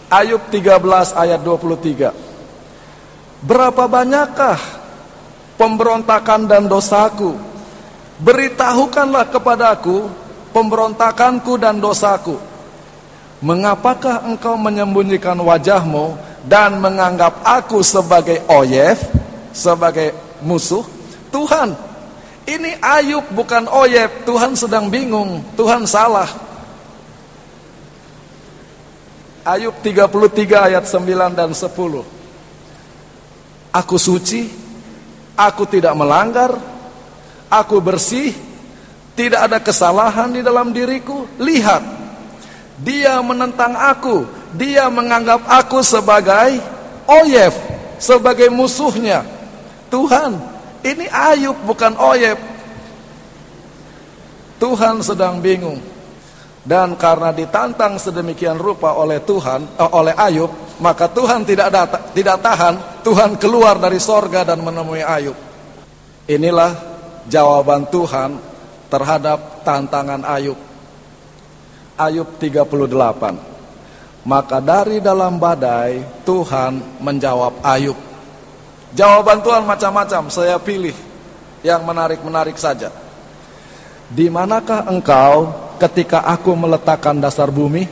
Ayub 0.07 0.47
13 0.55 1.19
ayat 1.19 1.43
23. 1.43 2.15
Berapa 3.43 3.91
banyakkah 3.91 4.55
pemberontakan 5.59 6.47
dan 6.47 6.71
dosaku? 6.71 7.35
Beritahukanlah 8.23 9.35
kepadaku 9.35 10.07
pemberontakanku 10.55 11.59
dan 11.59 11.83
dosaku. 11.83 12.39
Mengapakah 13.43 14.23
engkau 14.31 14.55
menyembunyikan 14.55 15.35
wajahmu 15.35 16.15
dan 16.47 16.79
menganggap 16.79 17.43
aku 17.43 17.83
sebagai 17.83 18.47
oyef, 18.47 19.11
sebagai 19.51 20.15
musuh, 20.39 20.87
Tuhan, 21.35 21.75
ini 22.47 22.79
Ayub 22.79 23.27
bukan 23.35 23.67
oyef, 23.73 24.23
Tuhan 24.23 24.55
sedang 24.55 24.87
bingung, 24.87 25.43
Tuhan 25.59 25.89
salah. 25.89 26.44
Ayub 29.45 29.77
33 29.85 30.73
ayat 30.73 30.85
9 30.89 31.37
dan 31.37 31.53
10. 31.53 31.69
Aku 33.77 33.97
suci, 34.01 34.49
aku 35.37 35.69
tidak 35.69 35.93
melanggar, 35.93 36.57
aku 37.53 37.77
bersih, 37.85 38.33
tidak 39.13 39.45
ada 39.45 39.59
kesalahan 39.61 40.33
di 40.33 40.41
dalam 40.41 40.73
diriku. 40.73 41.29
Lihat, 41.37 41.85
dia 42.81 43.21
menentang 43.21 43.77
aku, 43.77 44.25
dia 44.57 44.89
menganggap 44.89 45.45
aku 45.45 45.85
sebagai 45.85 46.65
oyef, 47.05 47.53
sebagai 48.01 48.49
musuhnya. 48.49 49.29
Tuhan, 49.93 50.41
ini 50.81 51.05
Ayub 51.13 51.61
bukan 51.69 51.93
oyef. 52.01 52.41
Tuhan 54.57 55.05
sedang 55.05 55.45
bingung. 55.45 55.94
Dan 56.65 56.97
karena 56.97 57.29
ditantang 57.29 58.01
sedemikian 58.01 58.57
rupa 58.57 58.97
oleh 58.97 59.21
Tuhan, 59.21 59.77
eh, 59.77 59.91
oleh 59.93 60.17
Ayub, 60.17 60.49
maka 60.81 61.13
Tuhan 61.13 61.45
tidak 61.45 61.69
data, 61.69 61.99
tidak 62.17 62.41
tahan, 62.41 63.05
Tuhan 63.05 63.37
keluar 63.37 63.77
dari 63.77 64.01
sorga 64.01 64.49
dan 64.49 64.65
menemui 64.65 65.05
Ayub. 65.05 65.37
Inilah 66.25 66.73
jawaban 67.29 67.85
Tuhan 67.93 68.41
terhadap 68.89 69.61
tantangan 69.61 70.25
Ayub. 70.25 70.57
Ayub 72.01 72.29
38. 72.41 73.37
Maka 74.25 74.57
dari 74.65 75.05
dalam 75.05 75.37
badai 75.37 76.25
Tuhan 76.25 77.05
menjawab 77.05 77.61
Ayub. 77.61 77.99
Jawaban 78.97 79.45
Tuhan 79.45 79.69
macam-macam, 79.69 80.33
saya 80.33 80.57
pilih 80.57 80.97
yang 81.61 81.85
menarik-menarik 81.85 82.57
saja. 82.57 82.89
Di 84.09 84.33
manakah 84.33 84.89
engkau 84.89 85.64
ketika 85.79 86.23
aku 86.23 86.55
meletakkan 86.55 87.19
dasar 87.19 87.51
bumi? 87.51 87.87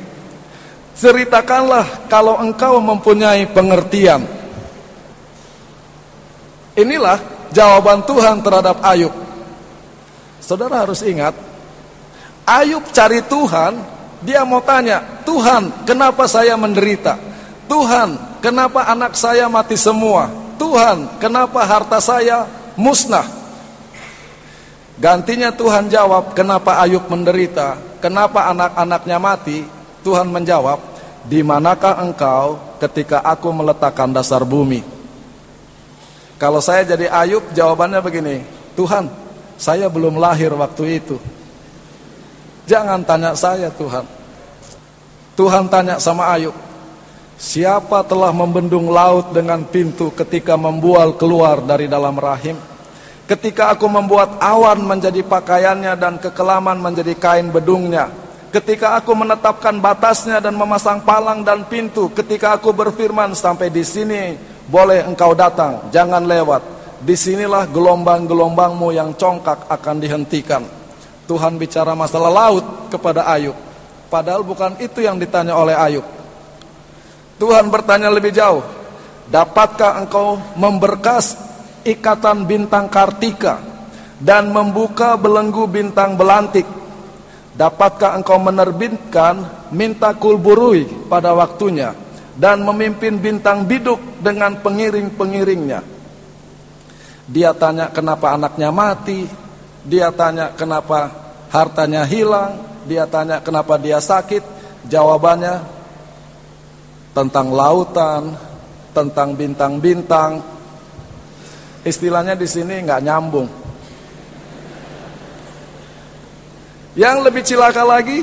Ceritakanlah 0.93 2.07
kalau 2.07 2.37
engkau 2.39 2.79
mempunyai 2.79 3.49
pengertian. 3.49 4.23
Inilah 6.77 7.21
jawaban 7.53 8.05
Tuhan 8.05 8.41
terhadap 8.41 8.81
Ayub. 8.85 9.13
Saudara 10.41 10.85
harus 10.85 11.01
ingat, 11.05 11.33
Ayub 12.45 12.85
cari 12.93 13.25
Tuhan 13.25 13.79
dia 14.23 14.47
mau 14.47 14.63
tanya, 14.63 15.03
Tuhan, 15.27 15.83
kenapa 15.83 16.31
saya 16.31 16.55
menderita? 16.55 17.19
Tuhan, 17.67 18.39
kenapa 18.39 18.87
anak 18.87 19.19
saya 19.19 19.51
mati 19.51 19.75
semua? 19.75 20.31
Tuhan, 20.63 21.19
kenapa 21.19 21.67
harta 21.67 21.99
saya 21.99 22.47
musnah? 22.79 23.42
Gantinya 25.03 25.51
Tuhan 25.51 25.91
jawab, 25.91 26.31
kenapa 26.31 26.79
Ayub 26.79 27.03
menderita? 27.11 27.75
Kenapa 27.99 28.55
anak-anaknya 28.55 29.19
mati? 29.19 29.67
Tuhan 30.07 30.31
menjawab, 30.31 30.79
di 31.27 31.43
manakah 31.43 31.99
engkau 32.07 32.79
ketika 32.79 33.19
aku 33.19 33.51
meletakkan 33.51 34.15
dasar 34.15 34.47
bumi? 34.47 34.87
Kalau 36.39 36.63
saya 36.63 36.87
jadi 36.87 37.11
Ayub, 37.11 37.43
jawabannya 37.51 37.99
begini, 37.99 38.47
Tuhan, 38.79 39.11
saya 39.59 39.91
belum 39.91 40.23
lahir 40.23 40.55
waktu 40.55 41.03
itu. 41.03 41.19
Jangan 42.71 43.03
tanya 43.03 43.35
saya 43.35 43.75
Tuhan. 43.75 44.07
Tuhan 45.35 45.67
tanya 45.67 45.99
sama 45.99 46.31
Ayub, 46.31 46.55
siapa 47.43 48.07
telah 48.07 48.31
membendung 48.31 48.87
laut 48.87 49.35
dengan 49.35 49.67
pintu 49.67 50.15
ketika 50.15 50.55
membual 50.55 51.19
keluar 51.19 51.59
dari 51.59 51.91
dalam 51.91 52.15
rahim? 52.15 52.55
Ketika 53.23 53.71
aku 53.71 53.87
membuat 53.87 54.43
awan 54.43 54.83
menjadi 54.83 55.23
pakaiannya 55.23 55.95
dan 55.95 56.19
kekelaman 56.19 56.83
menjadi 56.83 57.15
kain 57.15 57.55
bedungnya. 57.55 58.11
Ketika 58.53 58.99
aku 58.99 59.17
menetapkan 59.17 59.79
batasnya 59.81 60.43
dan 60.43 60.59
memasang 60.59 61.01
palang 61.07 61.41
dan 61.41 61.65
pintu. 61.65 62.13
Ketika 62.13 62.59
aku 62.59 62.75
berfirman 62.75 63.33
sampai 63.33 63.73
di 63.73 63.81
sini 63.81 64.37
boleh 64.69 65.07
engkau 65.07 65.33
datang, 65.33 65.89
jangan 65.95 66.21
lewat. 66.27 66.61
Di 67.03 67.17
sinilah 67.17 67.67
gelombang-gelombangmu 67.71 68.93
yang 68.93 69.17
congkak 69.17 69.71
akan 69.71 69.97
dihentikan. 69.99 70.63
Tuhan 71.25 71.57
bicara 71.57 71.97
masalah 71.97 72.29
laut 72.29 72.93
kepada 72.93 73.25
Ayub. 73.31 73.57
Padahal 74.13 74.45
bukan 74.45 74.77
itu 74.83 75.01
yang 75.01 75.17
ditanya 75.17 75.57
oleh 75.57 75.73
Ayub. 75.73 76.05
Tuhan 77.41 77.73
bertanya 77.73 78.13
lebih 78.13 78.35
jauh. 78.35 78.61
Dapatkah 79.33 79.97
engkau 80.03 80.37
memberkas 80.55 81.35
ikatan 81.83 82.47
bintang 82.47 82.87
kartika 82.89 83.63
dan 84.19 84.51
membuka 84.51 85.19
belenggu 85.19 85.67
bintang 85.67 86.15
belantik? 86.15 86.67
Dapatkah 87.53 88.17
engkau 88.17 88.41
menerbitkan 88.41 89.69
minta 89.71 90.17
kulburui 90.17 90.89
pada 91.07 91.37
waktunya 91.37 91.93
dan 92.33 92.65
memimpin 92.65 93.21
bintang 93.21 93.69
biduk 93.69 94.01
dengan 94.25 94.57
pengiring-pengiringnya? 94.65 95.81
Dia 97.29 97.53
tanya 97.53 97.93
kenapa 97.93 98.35
anaknya 98.35 98.73
mati, 98.73 99.29
dia 99.85 100.09
tanya 100.11 100.55
kenapa 100.57 101.13
hartanya 101.53 102.09
hilang, 102.09 102.57
dia 102.89 103.05
tanya 103.07 103.45
kenapa 103.45 103.77
dia 103.77 104.01
sakit, 104.01 104.43
jawabannya 104.89 105.63
tentang 107.13 107.53
lautan, 107.53 108.33
tentang 108.97 109.37
bintang-bintang. 109.37 110.52
Istilahnya 111.83 112.39
di 112.39 112.47
sini 112.47 112.79
nggak 112.87 113.03
nyambung. 113.03 113.49
Yang 116.95 117.17
lebih 117.25 117.43
cilaka 117.43 117.83
lagi, 117.83 118.23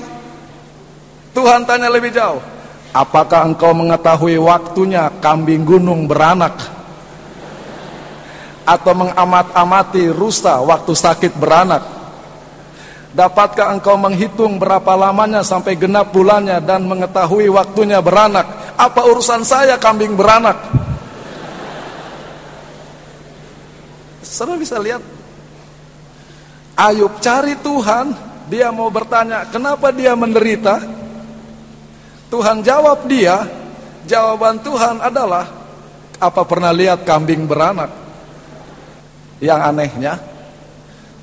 Tuhan 1.35 1.67
tanya 1.67 1.91
lebih 1.91 2.13
jauh. 2.13 2.39
Apakah 2.95 3.45
engkau 3.45 3.75
mengetahui 3.75 4.39
waktunya 4.41 5.11
kambing 5.21 5.67
gunung 5.67 6.07
beranak? 6.07 6.55
Atau 8.65 8.93
mengamat-amati 8.93 10.13
rusa 10.13 10.61
waktu 10.61 10.93
sakit 10.93 11.33
beranak? 11.35 11.81
Dapatkah 13.09 13.73
engkau 13.73 13.97
menghitung 13.97 14.61
berapa 14.61 14.93
lamanya 14.93 15.41
sampai 15.41 15.73
genap 15.73 16.13
bulannya 16.13 16.61
dan 16.61 16.85
mengetahui 16.85 17.49
waktunya 17.49 17.97
beranak? 17.99 18.45
Apa 18.77 19.01
urusan 19.09 19.41
saya 19.41 19.81
kambing 19.81 20.13
beranak? 20.13 20.55
Saudara 24.29 24.61
bisa 24.61 24.77
lihat 24.77 25.01
Ayub 26.79 27.19
cari 27.19 27.59
Tuhan, 27.59 28.15
dia 28.47 28.71
mau 28.71 28.87
bertanya, 28.87 29.43
kenapa 29.51 29.91
dia 29.91 30.15
menderita? 30.15 30.79
Tuhan 32.31 32.63
jawab 32.63 33.03
dia, 33.03 33.43
jawaban 34.07 34.63
Tuhan 34.63 35.03
adalah, 35.03 35.43
apa 36.15 36.41
pernah 36.47 36.71
lihat 36.71 37.03
kambing 37.03 37.43
beranak? 37.43 37.91
Yang 39.43 39.59
anehnya, 39.59 40.13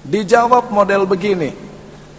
dijawab 0.05 0.69
model 0.69 1.09
begini, 1.09 1.57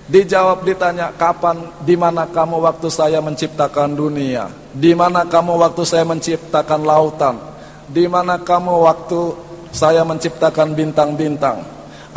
Dijawab 0.07 0.63
ditanya 0.63 1.11
kapan 1.11 1.67
di 1.83 1.99
mana 1.99 2.23
kamu 2.23 2.63
waktu 2.63 2.87
saya 2.87 3.19
menciptakan 3.19 3.91
dunia? 3.91 4.47
Di 4.71 4.95
mana 4.95 5.27
kamu 5.27 5.59
waktu 5.59 5.83
saya 5.83 6.07
menciptakan 6.07 6.87
lautan? 6.87 7.35
Di 7.91 8.07
mana 8.07 8.39
kamu 8.39 8.87
waktu 8.87 9.35
saya 9.71 10.03
menciptakan 10.03 10.73
bintang-bintang? 10.73 11.63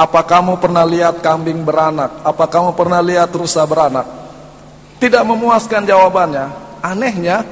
Apa 0.00 0.24
kamu 0.24 0.56
pernah 0.56 0.86
lihat 0.88 1.20
kambing 1.20 1.60
beranak? 1.60 2.24
Apa 2.24 2.48
kamu 2.48 2.72
pernah 2.72 3.04
lihat 3.04 3.28
rusa 3.36 3.66
beranak? 3.68 4.08
Tidak 4.96 5.24
memuaskan 5.24 5.84
jawabannya. 5.84 6.46
Anehnya, 6.80 7.44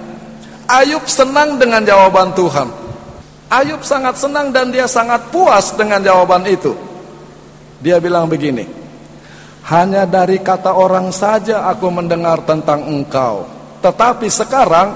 Ayub 0.69 1.05
senang 1.09 1.57
dengan 1.57 1.81
jawaban 1.81 2.33
Tuhan. 2.37 2.69
Ayub 3.49 3.81
sangat 3.81 4.21
senang 4.21 4.53
dan 4.53 4.69
dia 4.69 4.85
sangat 4.85 5.33
puas 5.33 5.73
dengan 5.73 6.05
jawaban 6.05 6.45
itu. 6.45 6.77
Dia 7.81 7.97
bilang 7.97 8.29
begini, 8.29 8.69
hanya 9.69 10.05
dari 10.05 10.41
kata 10.45 10.77
orang 10.77 11.09
saja 11.13 11.65
aku 11.69 11.89
mendengar 11.89 12.45
tentang 12.45 12.85
engkau. 12.85 13.49
Tetapi 13.81 14.29
sekarang 14.29 14.89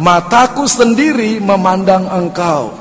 mataku 0.00 0.64
sendiri 0.64 1.40
memandang 1.40 2.08
engkau. 2.08 2.72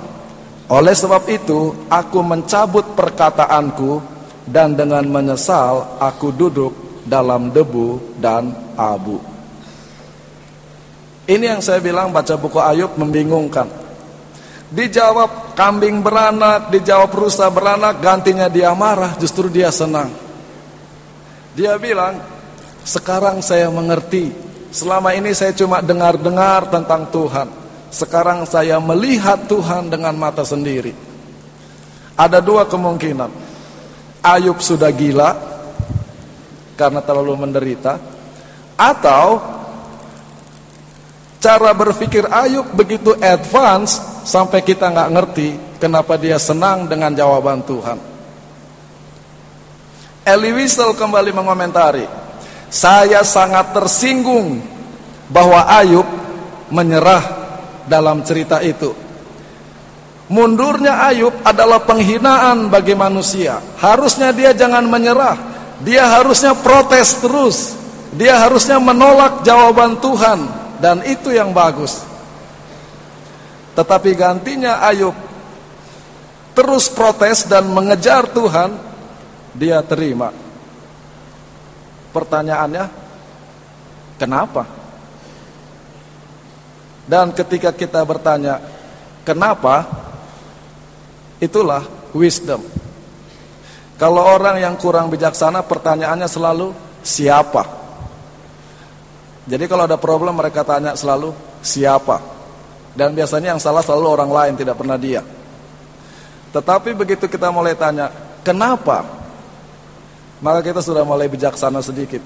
Oleh 0.67 0.91
sebab 0.91 1.23
itu 1.31 1.87
aku 1.87 2.19
mencabut 2.19 2.91
perkataanku 2.91 4.03
dan 4.43 4.75
dengan 4.75 5.03
menyesal 5.07 5.95
aku 5.95 6.35
duduk 6.35 7.03
dalam 7.07 7.51
debu 7.55 8.19
dan 8.19 8.51
abu. 8.75 9.15
Ini 11.27 11.55
yang 11.55 11.61
saya 11.63 11.79
bilang 11.83 12.11
baca 12.11 12.35
buku 12.35 12.59
Ayub 12.59 12.95
membingungkan. 12.99 13.67
Dijawab 14.67 15.55
kambing 15.55 16.03
beranak, 16.03 16.67
dijawab 16.71 17.11
rusa 17.15 17.47
beranak, 17.47 18.03
gantinya 18.03 18.51
dia 18.51 18.71
marah, 18.75 19.15
justru 19.15 19.47
dia 19.47 19.71
senang. 19.71 20.11
Dia 21.55 21.79
bilang, 21.79 22.19
sekarang 22.83 23.39
saya 23.39 23.71
mengerti. 23.71 24.31
Selama 24.71 25.15
ini 25.15 25.31
saya 25.31 25.55
cuma 25.55 25.79
dengar-dengar 25.79 26.67
tentang 26.67 27.07
Tuhan. 27.07 27.47
Sekarang 27.87 28.43
saya 28.43 28.77
melihat 28.83 29.47
Tuhan 29.47 29.87
dengan 29.87 30.11
mata 30.19 30.43
sendiri. 30.43 30.91
Ada 32.17 32.43
dua 32.43 32.67
kemungkinan. 32.67 33.31
Ayub 34.25 34.59
sudah 34.59 34.91
gila 34.91 35.31
karena 36.75 36.99
terlalu 36.99 37.47
menderita. 37.47 37.95
Atau 38.77 39.39
cara 41.37 41.71
berpikir 41.71 42.27
Ayub 42.27 42.67
begitu 42.75 43.15
advance 43.23 44.01
sampai 44.27 44.59
kita 44.65 44.91
nggak 44.91 45.11
ngerti 45.13 45.47
kenapa 45.79 46.19
dia 46.19 46.35
senang 46.41 46.89
dengan 46.89 47.13
jawaban 47.13 47.63
Tuhan. 47.63 47.97
Eli 50.27 50.51
Wiesel 50.51 50.91
kembali 50.91 51.31
mengomentari, 51.31 52.03
saya 52.67 53.23
sangat 53.23 53.71
tersinggung 53.71 54.59
bahwa 55.31 55.63
Ayub 55.71 56.03
menyerah 56.67 57.36
dalam 57.87 58.21
cerita 58.21 58.59
itu. 58.61 58.93
Mundurnya 60.27 61.07
Ayub 61.07 61.31
adalah 61.41 61.79
penghinaan 61.87 62.67
bagi 62.67 62.91
manusia. 62.93 63.63
Harusnya 63.79 64.35
dia 64.35 64.51
jangan 64.51 64.83
menyerah. 64.83 65.39
Dia 65.81 66.03
harusnya 66.19 66.51
protes 66.51 67.23
terus. 67.23 67.57
Dia 68.11 68.43
harusnya 68.43 68.75
menolak 68.75 69.47
jawaban 69.47 70.03
Tuhan 70.03 70.39
dan 70.83 70.99
itu 71.07 71.31
yang 71.31 71.55
bagus. 71.55 72.03
Tetapi 73.71 74.11
gantinya 74.19 74.83
Ayub 74.83 75.15
terus 76.57 76.91
protes 76.91 77.47
dan 77.47 77.69
mengejar 77.71 78.27
Tuhan 78.27 78.73
dia 79.55 79.79
terima. 79.85 80.33
Pertanyaannya, 82.11 82.85
kenapa? 84.17 84.76
Dan 87.07 87.31
ketika 87.31 87.71
kita 87.71 88.03
bertanya, 88.03 88.59
kenapa? 89.23 89.87
Itulah 91.39 91.87
wisdom. 92.11 92.59
Kalau 93.97 94.21
orang 94.21 94.59
yang 94.59 94.75
kurang 94.75 95.07
bijaksana, 95.09 95.63
pertanyaannya 95.63 96.27
selalu 96.29 96.75
siapa? 97.01 97.63
Jadi 99.47 99.63
kalau 99.65 99.87
ada 99.87 99.95
problem 99.95 100.35
mereka 100.35 100.67
tanya 100.67 100.93
selalu 100.93 101.31
siapa? 101.63 102.19
Dan 102.93 103.15
biasanya 103.15 103.55
yang 103.55 103.61
salah 103.63 103.81
selalu 103.81 104.07
orang 104.11 104.29
lain, 104.29 104.53
tidak 104.59 104.75
pernah 104.75 104.99
dia. 104.99 105.23
Tetapi 106.51 106.91
begitu 106.93 107.31
kita 107.31 107.47
mulai 107.49 107.73
tanya, 107.73 108.11
kenapa? 108.43 109.17
maka 110.41 110.61
kita 110.61 110.85
sudah 110.85 111.01
mulai 111.01 111.25
bijaksana 111.25 111.81
sedikit. 111.81 112.21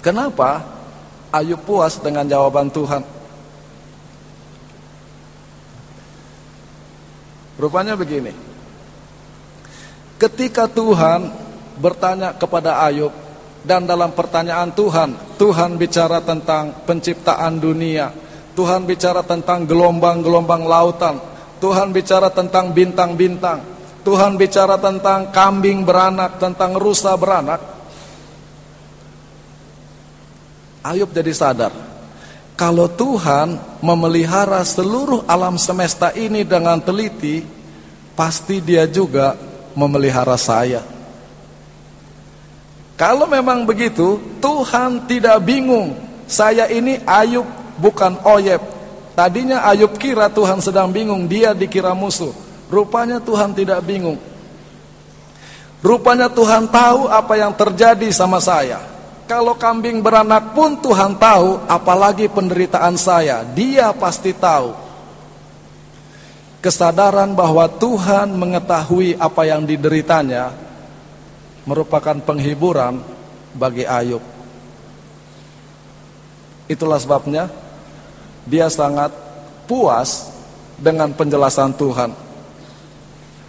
Kenapa 0.00 0.64
Ayub 1.30 1.62
puas 1.62 2.02
dengan 2.02 2.26
jawaban 2.26 2.70
Tuhan? 2.70 3.02
Rupanya 7.60 7.94
begini. 7.94 8.32
Ketika 10.16 10.66
Tuhan 10.66 11.28
bertanya 11.80 12.36
kepada 12.36 12.82
Ayub 12.84 13.12
dan 13.64 13.84
dalam 13.84 14.12
pertanyaan 14.12 14.72
Tuhan, 14.72 15.16
Tuhan 15.36 15.76
bicara 15.76 16.24
tentang 16.24 16.84
penciptaan 16.88 17.60
dunia, 17.60 18.12
Tuhan 18.56 18.84
bicara 18.88 19.24
tentang 19.24 19.64
gelombang-gelombang 19.68 20.64
lautan, 20.64 21.16
Tuhan 21.60 21.92
bicara 21.92 22.32
tentang 22.32 22.72
bintang-bintang, 22.72 23.60
Tuhan 24.00 24.40
bicara 24.40 24.80
tentang 24.80 25.28
kambing 25.28 25.84
beranak, 25.84 26.40
tentang 26.40 26.74
rusa 26.80 27.14
beranak. 27.14 27.60
Ayub 30.80 31.12
jadi 31.12 31.32
sadar. 31.36 31.72
Kalau 32.56 32.88
Tuhan 32.88 33.56
memelihara 33.80 34.60
seluruh 34.64 35.24
alam 35.24 35.56
semesta 35.56 36.12
ini 36.12 36.44
dengan 36.44 36.76
teliti, 36.76 37.44
pasti 38.12 38.60
dia 38.60 38.84
juga 38.84 39.32
memelihara 39.72 40.36
saya. 40.36 40.84
Kalau 43.00 43.24
memang 43.24 43.64
begitu, 43.64 44.20
Tuhan 44.44 45.08
tidak 45.08 45.40
bingung. 45.40 45.96
Saya 46.28 46.68
ini 46.68 47.00
Ayub 47.08 47.48
bukan 47.80 48.20
Oyeb. 48.28 48.60
Tadinya 49.16 49.64
Ayub 49.64 49.96
kira 49.96 50.28
Tuhan 50.28 50.60
sedang 50.60 50.92
bingung, 50.92 51.24
dia 51.24 51.56
dikira 51.56 51.96
musuh. 51.96 52.36
Rupanya 52.68 53.16
Tuhan 53.16 53.56
tidak 53.56 53.80
bingung. 53.88 54.20
Rupanya 55.80 56.28
Tuhan 56.28 56.68
tahu 56.68 57.08
apa 57.08 57.40
yang 57.40 57.56
terjadi 57.56 58.12
sama 58.12 58.36
saya. 58.36 58.89
Kalau 59.30 59.54
kambing 59.54 60.02
beranak 60.02 60.58
pun 60.58 60.74
Tuhan 60.82 61.14
tahu, 61.14 61.62
apalagi 61.70 62.26
penderitaan 62.26 62.98
saya. 62.98 63.46
Dia 63.46 63.94
pasti 63.94 64.34
tahu. 64.34 64.74
Kesadaran 66.58 67.30
bahwa 67.38 67.70
Tuhan 67.70 68.34
mengetahui 68.34 69.14
apa 69.14 69.46
yang 69.46 69.62
dideritanya 69.62 70.50
merupakan 71.62 72.18
penghiburan 72.18 72.98
bagi 73.54 73.86
Ayub. 73.86 74.18
Itulah 76.66 76.98
sebabnya 76.98 77.46
dia 78.50 78.66
sangat 78.66 79.14
puas 79.70 80.26
dengan 80.74 81.14
penjelasan 81.14 81.70
Tuhan. 81.78 82.10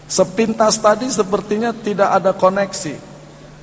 Sepintas 0.06 0.78
tadi 0.78 1.10
sepertinya 1.10 1.74
tidak 1.74 2.22
ada 2.22 2.38
koneksi. 2.38 3.11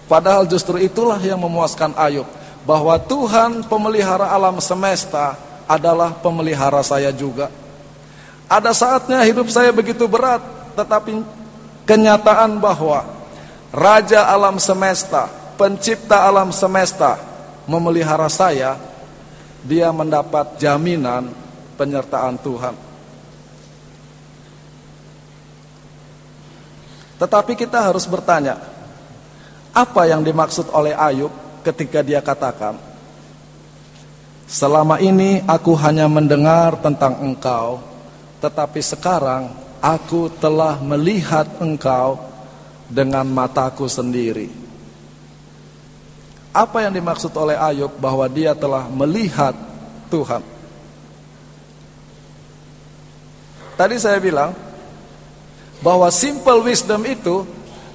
Padahal 0.08 0.48
justru 0.48 0.80
itulah 0.80 1.20
yang 1.20 1.36
memuaskan 1.36 1.92
Ayub. 1.94 2.24
Bahwa 2.64 2.96
Tuhan 2.96 3.64
pemelihara 3.68 4.32
alam 4.32 4.56
semesta 4.58 5.36
adalah 5.68 6.16
pemelihara 6.16 6.80
saya 6.80 7.12
juga. 7.12 7.52
Ada 8.48 8.72
saatnya 8.72 9.20
hidup 9.28 9.52
saya 9.52 9.68
begitu 9.68 10.08
berat. 10.08 10.40
Tetapi 10.72 11.20
kenyataan 11.84 12.56
bahwa 12.56 13.04
Raja 13.68 14.24
alam 14.32 14.56
semesta, 14.56 15.28
pencipta 15.60 16.24
alam 16.24 16.48
semesta 16.48 17.20
memelihara 17.68 18.32
saya. 18.32 18.80
Dia 19.60 19.92
mendapat 19.92 20.56
jaminan 20.56 21.28
penyertaan 21.76 22.40
Tuhan. 22.40 22.74
Tetapi 27.18 27.52
kita 27.58 27.82
harus 27.82 28.06
bertanya, 28.06 28.56
apa 29.78 30.10
yang 30.10 30.26
dimaksud 30.26 30.74
oleh 30.74 30.90
Ayub 30.98 31.30
ketika 31.62 32.02
dia 32.02 32.18
katakan, 32.18 32.74
Selama 34.48 34.96
ini 34.96 35.44
aku 35.44 35.76
hanya 35.76 36.08
mendengar 36.08 36.80
tentang 36.80 37.20
engkau, 37.20 37.84
tetapi 38.40 38.80
sekarang 38.80 39.52
aku 39.78 40.32
telah 40.40 40.80
melihat 40.80 41.44
engkau 41.60 42.16
dengan 42.88 43.28
mataku 43.28 43.84
sendiri. 43.84 44.48
Apa 46.48 46.88
yang 46.88 46.96
dimaksud 46.96 47.30
oleh 47.36 47.60
Ayub 47.60 47.92
bahwa 48.00 48.24
dia 48.26 48.56
telah 48.56 48.88
melihat 48.88 49.52
Tuhan? 50.08 50.40
Tadi 53.76 53.94
saya 54.00 54.16
bilang, 54.18 54.56
bahwa 55.78 56.08
simple 56.10 56.66
wisdom 56.66 57.04
itu 57.06 57.46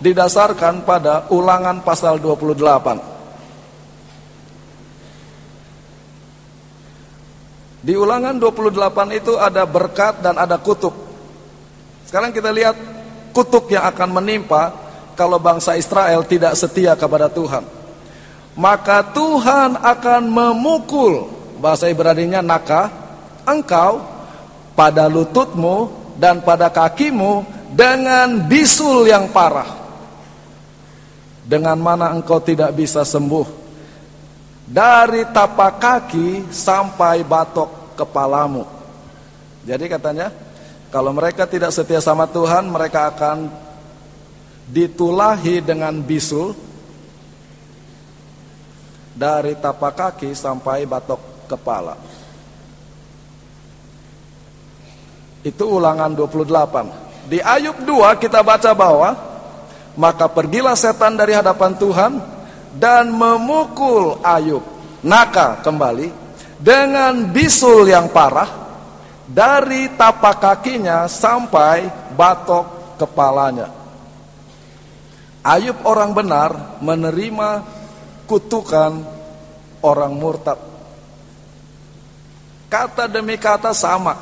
didasarkan 0.03 0.83
pada 0.83 1.31
ulangan 1.31 1.79
pasal 1.79 2.19
28. 2.19 2.99
Di 7.83 7.95
ulangan 7.95 8.35
28 8.35 9.19
itu 9.19 9.39
ada 9.39 9.63
berkat 9.63 10.19
dan 10.19 10.35
ada 10.39 10.59
kutuk. 10.59 10.91
Sekarang 12.07 12.35
kita 12.35 12.51
lihat 12.51 12.75
kutuk 13.31 13.71
yang 13.71 13.87
akan 13.87 14.09
menimpa 14.19 14.71
kalau 15.19 15.39
bangsa 15.39 15.75
Israel 15.79 16.23
tidak 16.27 16.55
setia 16.55 16.95
kepada 16.99 17.31
Tuhan. 17.31 17.63
Maka 18.53 19.03
Tuhan 19.11 19.79
akan 19.79 20.21
memukul, 20.29 21.27
bahasa 21.59 21.89
Ibrani-nya 21.89 22.39
naka, 22.39 22.87
engkau 23.43 23.99
pada 24.77 25.09
lututmu 25.11 25.89
dan 26.15 26.39
pada 26.39 26.69
kakimu 26.69 27.43
dengan 27.73 28.45
bisul 28.45 29.09
yang 29.09 29.27
parah. 29.33 29.82
Dengan 31.43 31.75
mana 31.75 32.11
engkau 32.15 32.39
tidak 32.39 32.71
bisa 32.71 33.03
sembuh. 33.03 33.61
Dari 34.63 35.27
tapak 35.27 35.73
kaki 35.75 36.47
sampai 36.47 37.21
batok 37.27 37.99
kepalamu. 37.99 38.63
Jadi 39.67 39.85
katanya, 39.91 40.31
kalau 40.87 41.11
mereka 41.11 41.43
tidak 41.43 41.75
setia 41.75 41.99
sama 41.99 42.27
Tuhan, 42.31 42.71
mereka 42.71 43.11
akan 43.11 43.51
ditulahi 44.71 45.59
dengan 45.59 45.99
bisul 45.99 46.55
dari 49.13 49.53
tapak 49.59 49.93
kaki 49.93 50.31
sampai 50.33 50.87
batok 50.87 51.47
kepala. 51.51 51.95
Itu 55.43 55.75
ulangan 55.75 56.15
28. 56.15 57.27
Di 57.27 57.39
Ayub 57.43 57.83
2 57.83 58.15
kita 58.19 58.39
baca 58.39 58.71
bahwa 58.71 59.32
maka 59.93 60.25
pergilah 60.29 60.73
setan 60.73 61.13
dari 61.13 61.37
hadapan 61.37 61.73
Tuhan 61.77 62.13
dan 62.77 63.13
memukul 63.13 64.17
Ayub 64.25 64.65
naka 65.05 65.61
kembali 65.61 66.09
dengan 66.57 67.29
bisul 67.29 67.85
yang 67.91 68.09
parah 68.09 68.63
dari 69.27 69.91
tapak 69.93 70.39
kakinya 70.39 71.05
sampai 71.05 71.87
batok 72.15 72.97
kepalanya. 72.99 73.67
Ayub 75.43 75.83
orang 75.83 76.15
benar 76.15 76.79
menerima 76.79 77.49
kutukan 78.23 79.03
orang 79.83 80.13
murtad. 80.15 80.55
Kata 82.71 83.11
demi 83.11 83.35
kata 83.35 83.75
sama. 83.75 84.15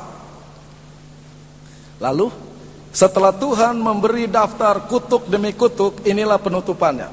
Lalu 2.02 2.41
setelah 2.92 3.32
Tuhan 3.32 3.80
memberi 3.80 4.28
daftar 4.28 4.84
kutuk 4.84 5.24
demi 5.24 5.56
kutuk, 5.56 6.04
inilah 6.04 6.36
penutupannya. 6.36 7.08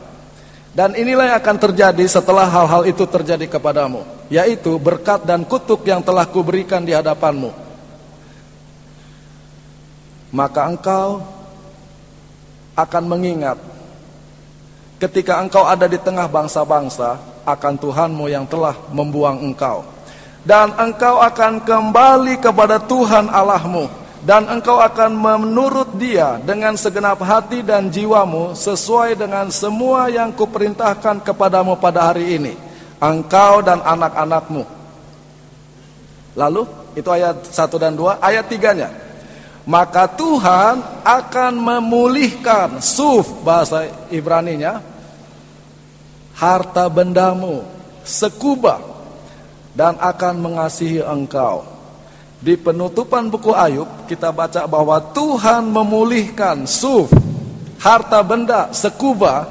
Dan 0.76 0.92
inilah 0.94 1.34
yang 1.34 1.40
akan 1.40 1.58
terjadi 1.58 2.04
setelah 2.06 2.46
hal-hal 2.46 2.84
itu 2.84 3.08
terjadi 3.08 3.48
kepadamu, 3.48 4.04
yaitu 4.28 4.76
berkat 4.76 5.24
dan 5.24 5.48
kutuk 5.48 5.88
yang 5.88 6.04
telah 6.04 6.28
kuberikan 6.28 6.84
di 6.84 6.92
hadapanmu. 6.92 7.56
Maka 10.30 10.68
engkau 10.68 11.24
akan 12.78 13.04
mengingat 13.10 13.58
ketika 15.00 15.40
engkau 15.42 15.64
ada 15.64 15.88
di 15.88 15.98
tengah 15.98 16.28
bangsa-bangsa 16.30 17.18
akan 17.48 17.74
Tuhanmu 17.80 18.30
yang 18.30 18.44
telah 18.46 18.76
membuang 18.92 19.42
engkau. 19.42 19.88
Dan 20.44 20.76
engkau 20.76 21.24
akan 21.24 21.64
kembali 21.64 22.40
kepada 22.40 22.80
Tuhan 22.84 23.32
Allahmu 23.32 24.09
dan 24.20 24.52
engkau 24.52 24.84
akan 24.84 25.16
menurut 25.16 25.96
dia 25.96 26.40
dengan 26.44 26.76
segenap 26.76 27.24
hati 27.24 27.64
dan 27.64 27.88
jiwamu 27.88 28.52
sesuai 28.52 29.16
dengan 29.16 29.48
semua 29.48 30.12
yang 30.12 30.36
kuperintahkan 30.36 31.24
kepadamu 31.24 31.80
pada 31.80 32.12
hari 32.12 32.36
ini 32.36 32.54
engkau 33.00 33.64
dan 33.64 33.80
anak-anakmu. 33.80 34.68
Lalu 36.36 36.62
itu 37.00 37.10
ayat 37.10 37.48
1 37.48 37.80
dan 37.80 37.96
2 37.96 38.20
ayat 38.20 38.46
3 38.48 38.80
nya 38.80 38.90
maka 39.70 40.10
Tuhan 40.10 41.06
akan 41.06 41.54
memulihkan 41.54 42.82
suf 42.82 43.46
bahasa 43.46 43.86
Ibraninya 44.10 44.82
harta 46.34 46.90
bendamu 46.90 47.62
sekuba 48.02 48.82
dan 49.78 49.96
akan 50.02 50.36
mengasihi 50.42 51.06
engkau 51.06 51.79
di 52.40 52.56
penutupan 52.56 53.28
buku 53.28 53.52
Ayub 53.52 54.08
kita 54.08 54.32
baca 54.32 54.64
bahwa 54.64 54.96
Tuhan 55.12 55.68
memulihkan 55.68 56.64
suf 56.64 57.12
harta 57.84 58.24
benda 58.24 58.72
sekuba 58.72 59.48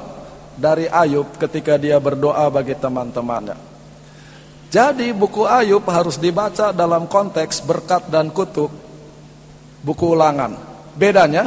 dari 0.57 0.89
Ayub 0.89 1.37
ketika 1.37 1.77
dia 1.77 2.01
berdoa 2.01 2.49
bagi 2.49 2.73
teman-temannya. 2.73 3.57
Jadi 4.69 5.13
buku 5.13 5.45
Ayub 5.45 5.81
harus 5.89 6.17
dibaca 6.17 6.73
dalam 6.73 7.05
konteks 7.05 7.61
berkat 7.61 8.09
dan 8.09 8.33
kutuk 8.33 8.73
buku 9.85 10.05
ulangan. 10.13 10.57
Bedanya 10.97 11.45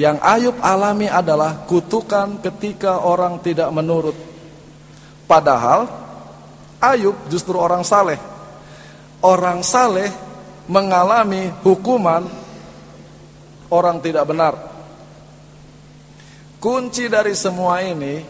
yang 0.00 0.16
Ayub 0.24 0.56
alami 0.64 1.12
adalah 1.12 1.68
kutukan 1.68 2.40
ketika 2.40 3.04
orang 3.04 3.36
tidak 3.44 3.68
menurut. 3.68 4.16
Padahal 5.28 5.88
Ayub 6.80 7.16
justru 7.28 7.60
orang 7.60 7.84
saleh 7.84 8.39
orang 9.20 9.60
saleh 9.60 10.08
mengalami 10.68 11.52
hukuman 11.60 12.24
orang 13.68 14.00
tidak 14.00 14.24
benar. 14.28 14.54
Kunci 16.60 17.08
dari 17.08 17.32
semua 17.32 17.80
ini 17.80 18.20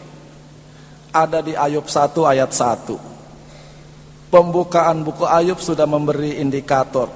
ada 1.11 1.43
di 1.43 1.51
Ayub 1.51 1.83
1 1.83 2.15
ayat 2.23 2.51
1. 2.55 3.11
pembukaan 4.31 5.03
buku 5.03 5.27
Ayub 5.27 5.59
sudah 5.59 5.83
memberi 5.83 6.39
indikator. 6.39 7.11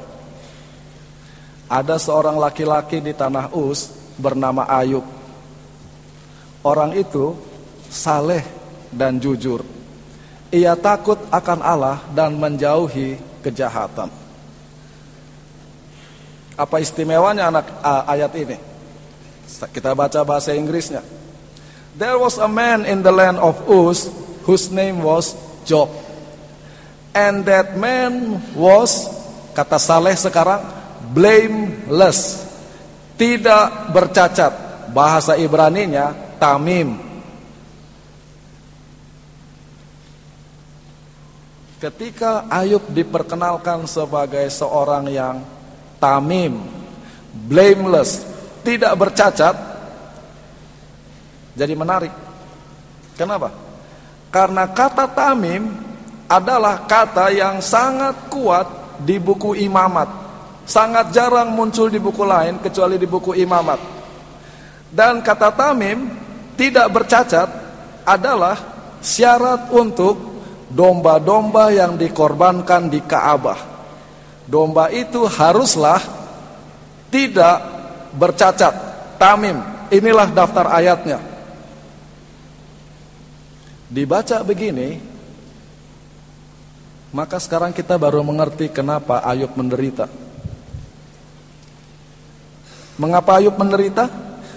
Ada 1.72 1.96
seorang 1.96 2.36
laki-laki 2.36 3.00
di 3.00 3.16
tanah 3.16 3.56
Uz 3.56 3.88
bernama 4.20 4.68
Ayub. 4.68 5.08
Orang 6.60 6.92
itu 6.92 7.40
saleh 7.88 8.44
dan 8.92 9.16
jujur. 9.16 9.64
Ia 10.52 10.76
takut 10.76 11.18
akan 11.32 11.60
Allah 11.64 12.04
dan 12.12 12.36
menjauhi 12.36 13.16
kejahatan. 13.46 14.10
Apa 16.58 16.82
istimewanya 16.82 17.54
anak 17.54 17.70
ayat 18.10 18.34
ini? 18.34 18.58
Kita 19.46 19.94
baca 19.94 20.26
bahasa 20.26 20.58
Inggrisnya. 20.58 21.06
There 21.94 22.18
was 22.18 22.42
a 22.42 22.50
man 22.50 22.84
in 22.90 23.06
the 23.06 23.14
land 23.14 23.38
of 23.38 23.62
Uz 23.70 24.10
whose 24.50 24.74
name 24.74 25.06
was 25.06 25.38
Job. 25.64 25.94
And 27.16 27.46
that 27.48 27.78
man 27.80 28.42
was 28.58 29.08
kata 29.56 29.80
Saleh 29.80 30.18
sekarang 30.18 30.66
blameless. 31.14 32.44
Tidak 33.16 33.96
bercacat. 33.96 34.54
Bahasa 34.92 35.36
Ibraninya 35.40 36.36
tamim. 36.40 37.05
Ketika 41.86 42.50
Ayub 42.50 42.82
diperkenalkan 42.90 43.86
sebagai 43.86 44.42
seorang 44.50 45.06
yang 45.06 45.38
tamim, 46.02 46.66
blameless, 47.46 48.26
tidak 48.66 48.98
bercacat, 48.98 49.54
jadi 51.54 51.78
menarik. 51.78 52.10
Kenapa? 53.14 53.54
Karena 54.34 54.66
kata 54.66 55.06
tamim 55.14 55.78
adalah 56.26 56.90
kata 56.90 57.30
yang 57.30 57.62
sangat 57.62 58.34
kuat 58.34 58.66
di 59.06 59.22
buku 59.22 59.54
imamat. 59.54 60.10
Sangat 60.66 61.14
jarang 61.14 61.54
muncul 61.54 61.94
di 61.94 62.02
buku 62.02 62.26
lain 62.26 62.66
kecuali 62.66 62.98
di 62.98 63.06
buku 63.06 63.38
imamat. 63.38 63.78
Dan 64.90 65.22
kata 65.22 65.54
tamim 65.54 66.10
tidak 66.58 66.90
bercacat 66.90 67.46
adalah 68.02 68.58
syarat 69.06 69.70
untuk 69.70 70.35
domba-domba 70.76 71.72
yang 71.72 71.96
dikorbankan 71.96 72.92
di 72.92 73.00
Ka'bah 73.00 73.76
domba 74.46 74.94
itu 74.94 75.26
haruslah 75.26 76.00
tidak 77.10 77.58
bercacat, 78.16 78.74
tamim. 79.18 79.58
Inilah 79.94 80.30
daftar 80.34 80.68
ayatnya. 80.74 81.22
Dibaca 83.86 84.42
begini, 84.42 84.98
maka 87.14 87.38
sekarang 87.38 87.72
kita 87.72 87.96
baru 87.96 88.26
mengerti 88.26 88.68
kenapa 88.74 89.22
Ayub 89.24 89.54
menderita. 89.54 90.10
Mengapa 92.98 93.38
Ayub 93.38 93.56
menderita? 93.56 94.10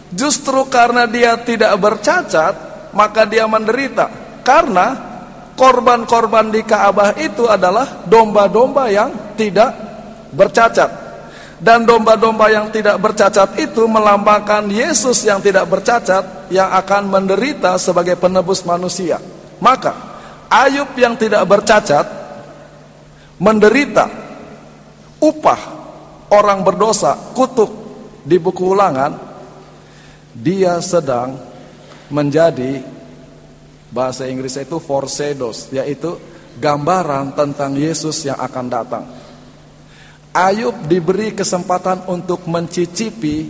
Justru 0.09 0.65
karena 0.73 1.05
dia 1.05 1.37
tidak 1.37 1.77
bercacat, 1.77 2.55
maka 2.97 3.29
dia 3.29 3.45
menderita. 3.45 4.09
Karena 4.41 5.08
korban-korban 5.59 6.55
di 6.55 6.63
Ka'bah 6.63 7.19
itu 7.19 7.51
adalah 7.51 8.07
domba-domba 8.07 8.87
yang 8.87 9.35
tidak 9.35 9.75
bercacat. 10.31 11.11
Dan 11.59 11.83
domba-domba 11.83 12.47
yang 12.55 12.71
tidak 12.71 13.03
bercacat 13.03 13.59
itu 13.59 13.83
melambangkan 13.91 14.71
Yesus 14.71 15.27
yang 15.27 15.43
tidak 15.43 15.67
bercacat 15.67 16.47
yang 16.55 16.71
akan 16.71 17.11
menderita 17.11 17.75
sebagai 17.83 18.15
penebus 18.15 18.63
manusia. 18.63 19.19
Maka 19.59 19.91
Ayub 20.47 20.95
yang 20.95 21.19
tidak 21.19 21.43
bercacat 21.51 22.07
menderita 23.43 24.07
upah 25.19 25.61
orang 26.31 26.63
berdosa 26.63 27.35
kutuk 27.35 27.69
di 28.23 28.39
buku 28.39 28.71
ulangan 28.71 29.19
dia 30.31 30.79
sedang 30.79 31.35
menjadi 32.09 32.98
Bahasa 33.89 34.29
Inggris 34.29 34.61
itu 34.61 34.77
foreshadows, 34.77 35.73
yaitu 35.73 36.21
gambaran 36.61 37.33
tentang 37.33 37.73
Yesus 37.73 38.27
yang 38.27 38.37
akan 38.37 38.67
datang. 38.69 39.05
Ayub 40.35 40.77
diberi 40.85 41.33
kesempatan 41.33 42.05
untuk 42.07 42.45
mencicipi 42.45 43.49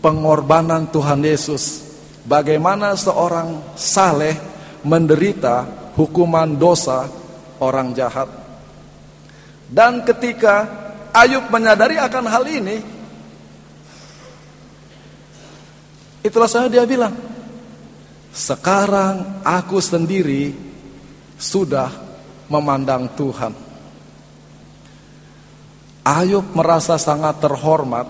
pengorbanan 0.00 0.88
Tuhan 0.88 1.20
Yesus. 1.20 1.84
Bagaimana 2.24 2.96
seorang 2.96 3.76
saleh 3.76 4.32
menderita 4.80 5.68
hukuman 5.96 6.56
dosa 6.56 7.04
orang 7.60 7.92
jahat. 7.92 8.26
Dan 9.68 10.04
ketika 10.04 10.64
Ayub 11.14 11.52
menyadari 11.52 12.00
akan 12.00 12.24
hal 12.26 12.44
ini, 12.48 12.76
itulah 16.24 16.48
saya 16.48 16.66
dia 16.72 16.82
bilang, 16.88 17.12
sekarang 18.34 19.46
aku 19.46 19.78
sendiri 19.78 20.50
sudah 21.38 21.86
memandang 22.50 23.06
Tuhan. 23.14 23.54
Ayub 26.04 26.44
merasa 26.52 26.98
sangat 26.98 27.40
terhormat 27.40 28.04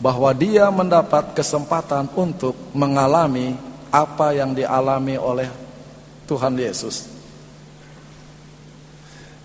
bahwa 0.00 0.32
dia 0.34 0.66
mendapat 0.72 1.36
kesempatan 1.36 2.10
untuk 2.18 2.56
mengalami 2.74 3.54
apa 3.92 4.34
yang 4.34 4.56
dialami 4.56 5.14
oleh 5.20 5.46
Tuhan 6.26 6.56
Yesus. 6.58 7.06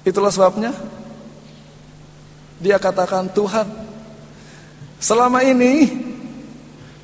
Itulah 0.08 0.32
sebabnya 0.32 0.72
dia 2.58 2.80
katakan 2.80 3.30
Tuhan 3.30 3.67
selama 4.98 5.43
ini 5.43 6.07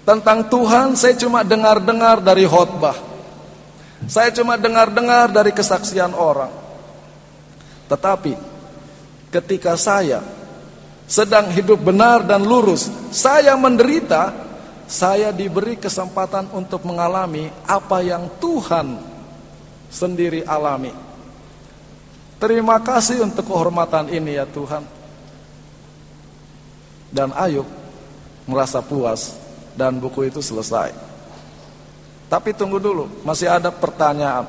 tentang 0.03 0.47
Tuhan 0.51 0.95
saya 0.99 1.15
cuma 1.15 1.41
dengar-dengar 1.43 2.19
dari 2.19 2.43
khotbah. 2.43 2.95
Saya 4.03 4.35
cuma 4.35 4.59
dengar-dengar 4.59 5.31
dari 5.31 5.55
kesaksian 5.55 6.11
orang. 6.11 6.51
Tetapi 7.87 8.35
ketika 9.31 9.79
saya 9.79 10.19
sedang 11.07 11.47
hidup 11.55 11.79
benar 11.79 12.27
dan 12.27 12.43
lurus, 12.43 12.91
saya 13.15 13.55
menderita, 13.55 14.35
saya 14.83 15.31
diberi 15.31 15.79
kesempatan 15.79 16.51
untuk 16.51 16.83
mengalami 16.83 17.47
apa 17.63 18.03
yang 18.03 18.27
Tuhan 18.43 18.99
sendiri 19.87 20.43
alami. 20.43 20.91
Terima 22.43 22.75
kasih 22.83 23.23
untuk 23.23 23.47
kehormatan 23.47 24.11
ini 24.11 24.35
ya 24.35 24.43
Tuhan. 24.43 24.83
Dan 27.07 27.31
Ayub 27.39 27.69
merasa 28.43 28.83
puas 28.83 29.42
dan 29.73 29.97
buku 29.97 30.29
itu 30.29 30.39
selesai. 30.39 30.93
Tapi 32.29 32.49
tunggu 32.57 32.81
dulu, 32.81 33.21
masih 33.21 33.49
ada 33.49 33.69
pertanyaan. 33.69 34.45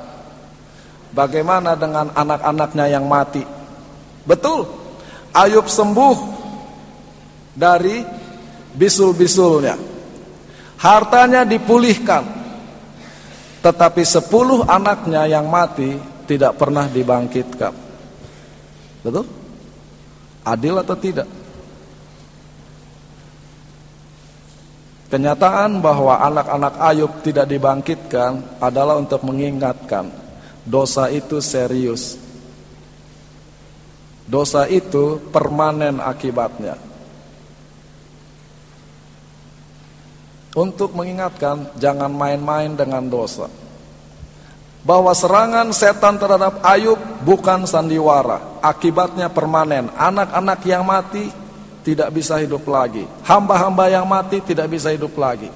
Bagaimana 1.12 1.76
dengan 1.76 2.10
anak-anaknya 2.10 2.86
yang 2.90 3.04
mati? 3.06 3.44
Betul, 4.24 4.66
Ayub 5.36 5.68
sembuh 5.68 6.16
dari 7.54 8.02
bisul-bisulnya. 8.74 9.76
Hartanya 10.80 11.46
dipulihkan. 11.46 12.24
Tetapi 13.64 14.02
sepuluh 14.04 14.66
anaknya 14.68 15.24
yang 15.24 15.48
mati 15.48 15.96
tidak 16.28 16.56
pernah 16.60 16.84
dibangkitkan. 16.88 17.72
Betul? 19.00 19.24
Adil 20.44 20.74
atau 20.80 20.96
tidak? 20.96 21.28
Kenyataan 25.14 25.78
bahwa 25.78 26.18
anak-anak 26.26 26.74
Ayub 26.74 27.22
tidak 27.22 27.46
dibangkitkan 27.46 28.58
adalah 28.58 28.98
untuk 28.98 29.22
mengingatkan 29.22 30.10
dosa 30.66 31.06
itu 31.06 31.38
serius. 31.38 32.18
Dosa 34.26 34.66
itu 34.66 35.22
permanen 35.30 36.02
akibatnya. 36.02 36.74
Untuk 40.58 40.98
mengingatkan 40.98 41.78
jangan 41.78 42.10
main-main 42.10 42.74
dengan 42.74 43.06
dosa. 43.06 43.46
Bahwa 44.82 45.14
serangan 45.14 45.70
setan 45.70 46.18
terhadap 46.18 46.58
Ayub 46.66 46.98
bukan 47.22 47.70
sandiwara, 47.70 48.58
akibatnya 48.58 49.30
permanen. 49.30 49.94
Anak-anak 49.94 50.58
yang 50.66 50.82
mati 50.82 51.43
tidak 51.84 52.08
bisa 52.16 52.40
hidup 52.40 52.64
lagi. 52.64 53.04
Hamba-hamba 53.28 53.92
yang 53.92 54.08
mati 54.08 54.40
tidak 54.40 54.72
bisa 54.72 54.88
hidup 54.90 55.12
lagi. 55.20 55.52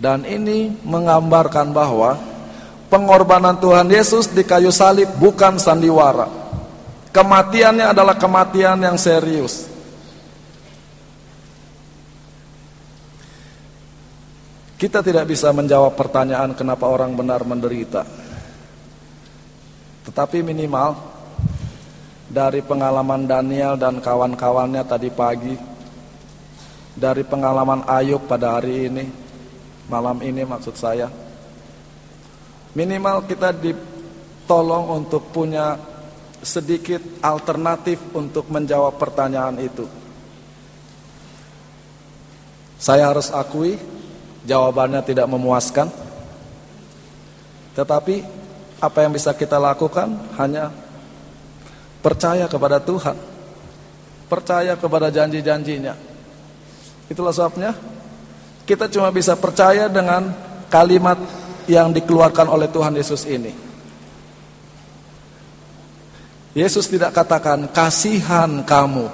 Dan 0.00 0.24
ini 0.24 0.72
menggambarkan 0.82 1.68
bahwa 1.70 2.16
pengorbanan 2.88 3.60
Tuhan 3.60 3.92
Yesus 3.92 4.32
di 4.32 4.42
kayu 4.42 4.72
salib 4.72 5.06
bukan 5.20 5.60
sandiwara. 5.60 6.26
Kematiannya 7.12 7.92
adalah 7.92 8.16
kematian 8.16 8.80
yang 8.80 8.96
serius. 8.96 9.68
Kita 14.78 15.02
tidak 15.02 15.26
bisa 15.26 15.50
menjawab 15.50 15.98
pertanyaan 15.98 16.54
kenapa 16.54 16.86
orang 16.86 17.10
benar 17.18 17.42
menderita. 17.42 18.06
Tetapi 20.06 20.40
minimal 20.46 21.17
dari 22.28 22.60
pengalaman 22.60 23.24
Daniel 23.24 23.80
dan 23.80 24.04
kawan-kawannya 24.04 24.84
tadi 24.84 25.08
pagi, 25.08 25.56
dari 26.92 27.24
pengalaman 27.24 27.88
Ayub 27.88 28.28
pada 28.28 28.60
hari 28.60 28.92
ini, 28.92 29.04
malam 29.88 30.20
ini 30.20 30.44
maksud 30.44 30.76
saya. 30.76 31.08
Minimal 32.76 33.24
kita 33.24 33.56
ditolong 33.56 35.00
untuk 35.02 35.32
punya 35.32 35.80
sedikit 36.44 37.00
alternatif 37.24 37.98
untuk 38.12 38.46
menjawab 38.52 38.94
pertanyaan 39.00 39.56
itu. 39.58 39.88
Saya 42.78 43.10
harus 43.10 43.34
akui 43.34 43.74
jawabannya 44.46 45.02
tidak 45.02 45.26
memuaskan. 45.26 45.90
Tetapi 47.74 48.22
apa 48.78 48.98
yang 49.02 49.10
bisa 49.10 49.34
kita 49.34 49.58
lakukan 49.58 50.14
hanya 50.38 50.70
Percaya 52.08 52.48
kepada 52.48 52.80
Tuhan. 52.80 53.12
Percaya 54.32 54.80
kepada 54.80 55.12
janji-janjinya. 55.12 55.92
Itulah 57.12 57.36
sebabnya 57.36 57.76
kita 58.64 58.88
cuma 58.88 59.12
bisa 59.12 59.36
percaya 59.36 59.92
dengan 59.92 60.32
kalimat 60.72 61.20
yang 61.68 61.92
dikeluarkan 61.92 62.48
oleh 62.48 62.72
Tuhan 62.72 62.96
Yesus 62.96 63.28
ini. 63.28 63.52
Yesus 66.56 66.88
tidak 66.88 67.12
katakan 67.12 67.68
kasihan 67.68 68.64
kamu. 68.64 69.12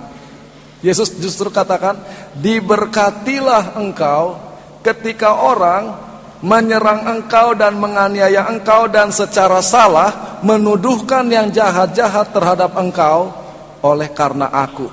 Yesus 0.87 1.19
justru 1.19 1.51
katakan 1.51 1.99
diberkatilah 2.39 3.75
engkau 3.75 4.39
ketika 4.87 5.43
orang 5.43 6.14
menyerang 6.45 7.09
engkau 7.09 7.57
dan 7.57 7.81
menganiaya 7.81 8.45
engkau 8.53 8.85
dan 8.85 9.09
secara 9.09 9.65
salah 9.65 10.37
menuduhkan 10.45 11.25
yang 11.33 11.49
jahat-jahat 11.49 12.37
terhadap 12.37 12.77
engkau 12.77 13.33
oleh 13.81 14.13
karena 14.13 14.53
aku. 14.53 14.93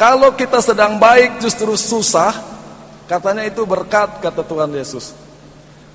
Kalau 0.00 0.32
kita 0.32 0.64
sedang 0.64 0.96
baik 0.96 1.44
justru 1.44 1.76
susah, 1.76 2.32
katanya 3.04 3.44
itu 3.44 3.68
berkat 3.68 4.24
kata 4.24 4.40
Tuhan 4.40 4.72
Yesus. 4.72 5.12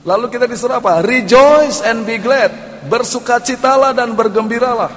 Lalu 0.06 0.30
kita 0.30 0.46
disuruh 0.46 0.78
apa? 0.78 1.02
Rejoice 1.02 1.82
and 1.82 2.06
be 2.06 2.22
glad. 2.22 2.54
Bersukacitalah 2.86 3.98
dan 3.98 4.14
bergembiralah. 4.14 4.94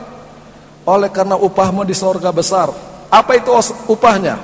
Oleh 0.85 1.09
karena 1.09 1.41
upahmu 1.41 1.83
di 1.89 1.97
sorga 1.97 2.31
besar. 2.31 2.69
Apa 3.11 3.33
itu 3.35 3.51
upahnya? 3.91 4.39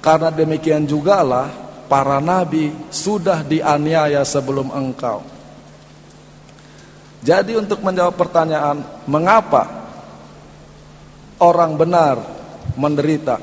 Karena 0.00 0.32
demikian 0.32 0.88
jugalah 0.88 1.65
para 1.86 2.18
nabi 2.18 2.74
sudah 2.90 3.42
dianiaya 3.46 4.22
sebelum 4.26 4.70
engkau. 4.74 5.22
Jadi 7.26 7.58
untuk 7.58 7.82
menjawab 7.82 8.14
pertanyaan 8.14 8.86
mengapa 9.10 9.66
orang 11.42 11.74
benar 11.74 12.16
menderita? 12.78 13.42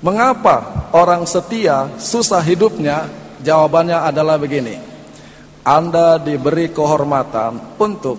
Mengapa 0.00 0.88
orang 0.96 1.28
setia 1.28 1.92
susah 2.00 2.40
hidupnya? 2.40 3.04
Jawabannya 3.40 4.04
adalah 4.04 4.40
begini. 4.40 4.76
Anda 5.60 6.16
diberi 6.16 6.72
kehormatan 6.72 7.76
untuk 7.76 8.16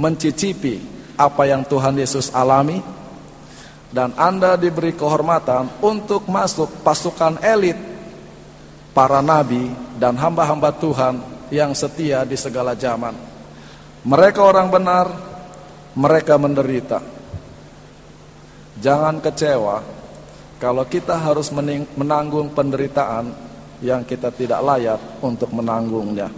mencicipi 0.00 0.80
apa 1.20 1.44
yang 1.44 1.62
Tuhan 1.68 1.94
Yesus 1.94 2.32
alami 2.32 2.80
dan 3.94 4.10
Anda 4.18 4.58
diberi 4.58 4.96
kehormatan 4.96 5.78
untuk 5.84 6.26
masuk 6.26 6.82
pasukan 6.82 7.38
elit 7.44 7.93
para 8.94 9.18
nabi 9.18 9.74
dan 9.98 10.14
hamba-hamba 10.14 10.70
Tuhan 10.78 11.18
yang 11.50 11.74
setia 11.74 12.22
di 12.22 12.38
segala 12.38 12.78
zaman. 12.78 13.12
Mereka 14.06 14.40
orang 14.40 14.70
benar, 14.70 15.06
mereka 15.98 16.38
menderita. 16.38 17.02
Jangan 18.78 19.18
kecewa 19.18 19.82
kalau 20.62 20.86
kita 20.86 21.18
harus 21.18 21.50
menanggung 21.98 22.54
penderitaan 22.54 23.34
yang 23.82 24.06
kita 24.06 24.30
tidak 24.30 24.62
layak 24.62 25.00
untuk 25.20 25.50
menanggungnya. 25.50 26.30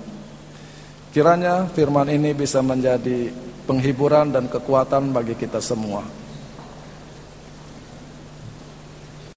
Kiranya 1.13 1.65
firman 1.73 2.13
ini 2.13 2.37
bisa 2.37 2.61
menjadi 2.61 3.33
penghiburan 3.65 4.33
dan 4.33 4.49
kekuatan 4.53 5.17
bagi 5.17 5.33
kita 5.33 5.61
semua. 5.65 6.26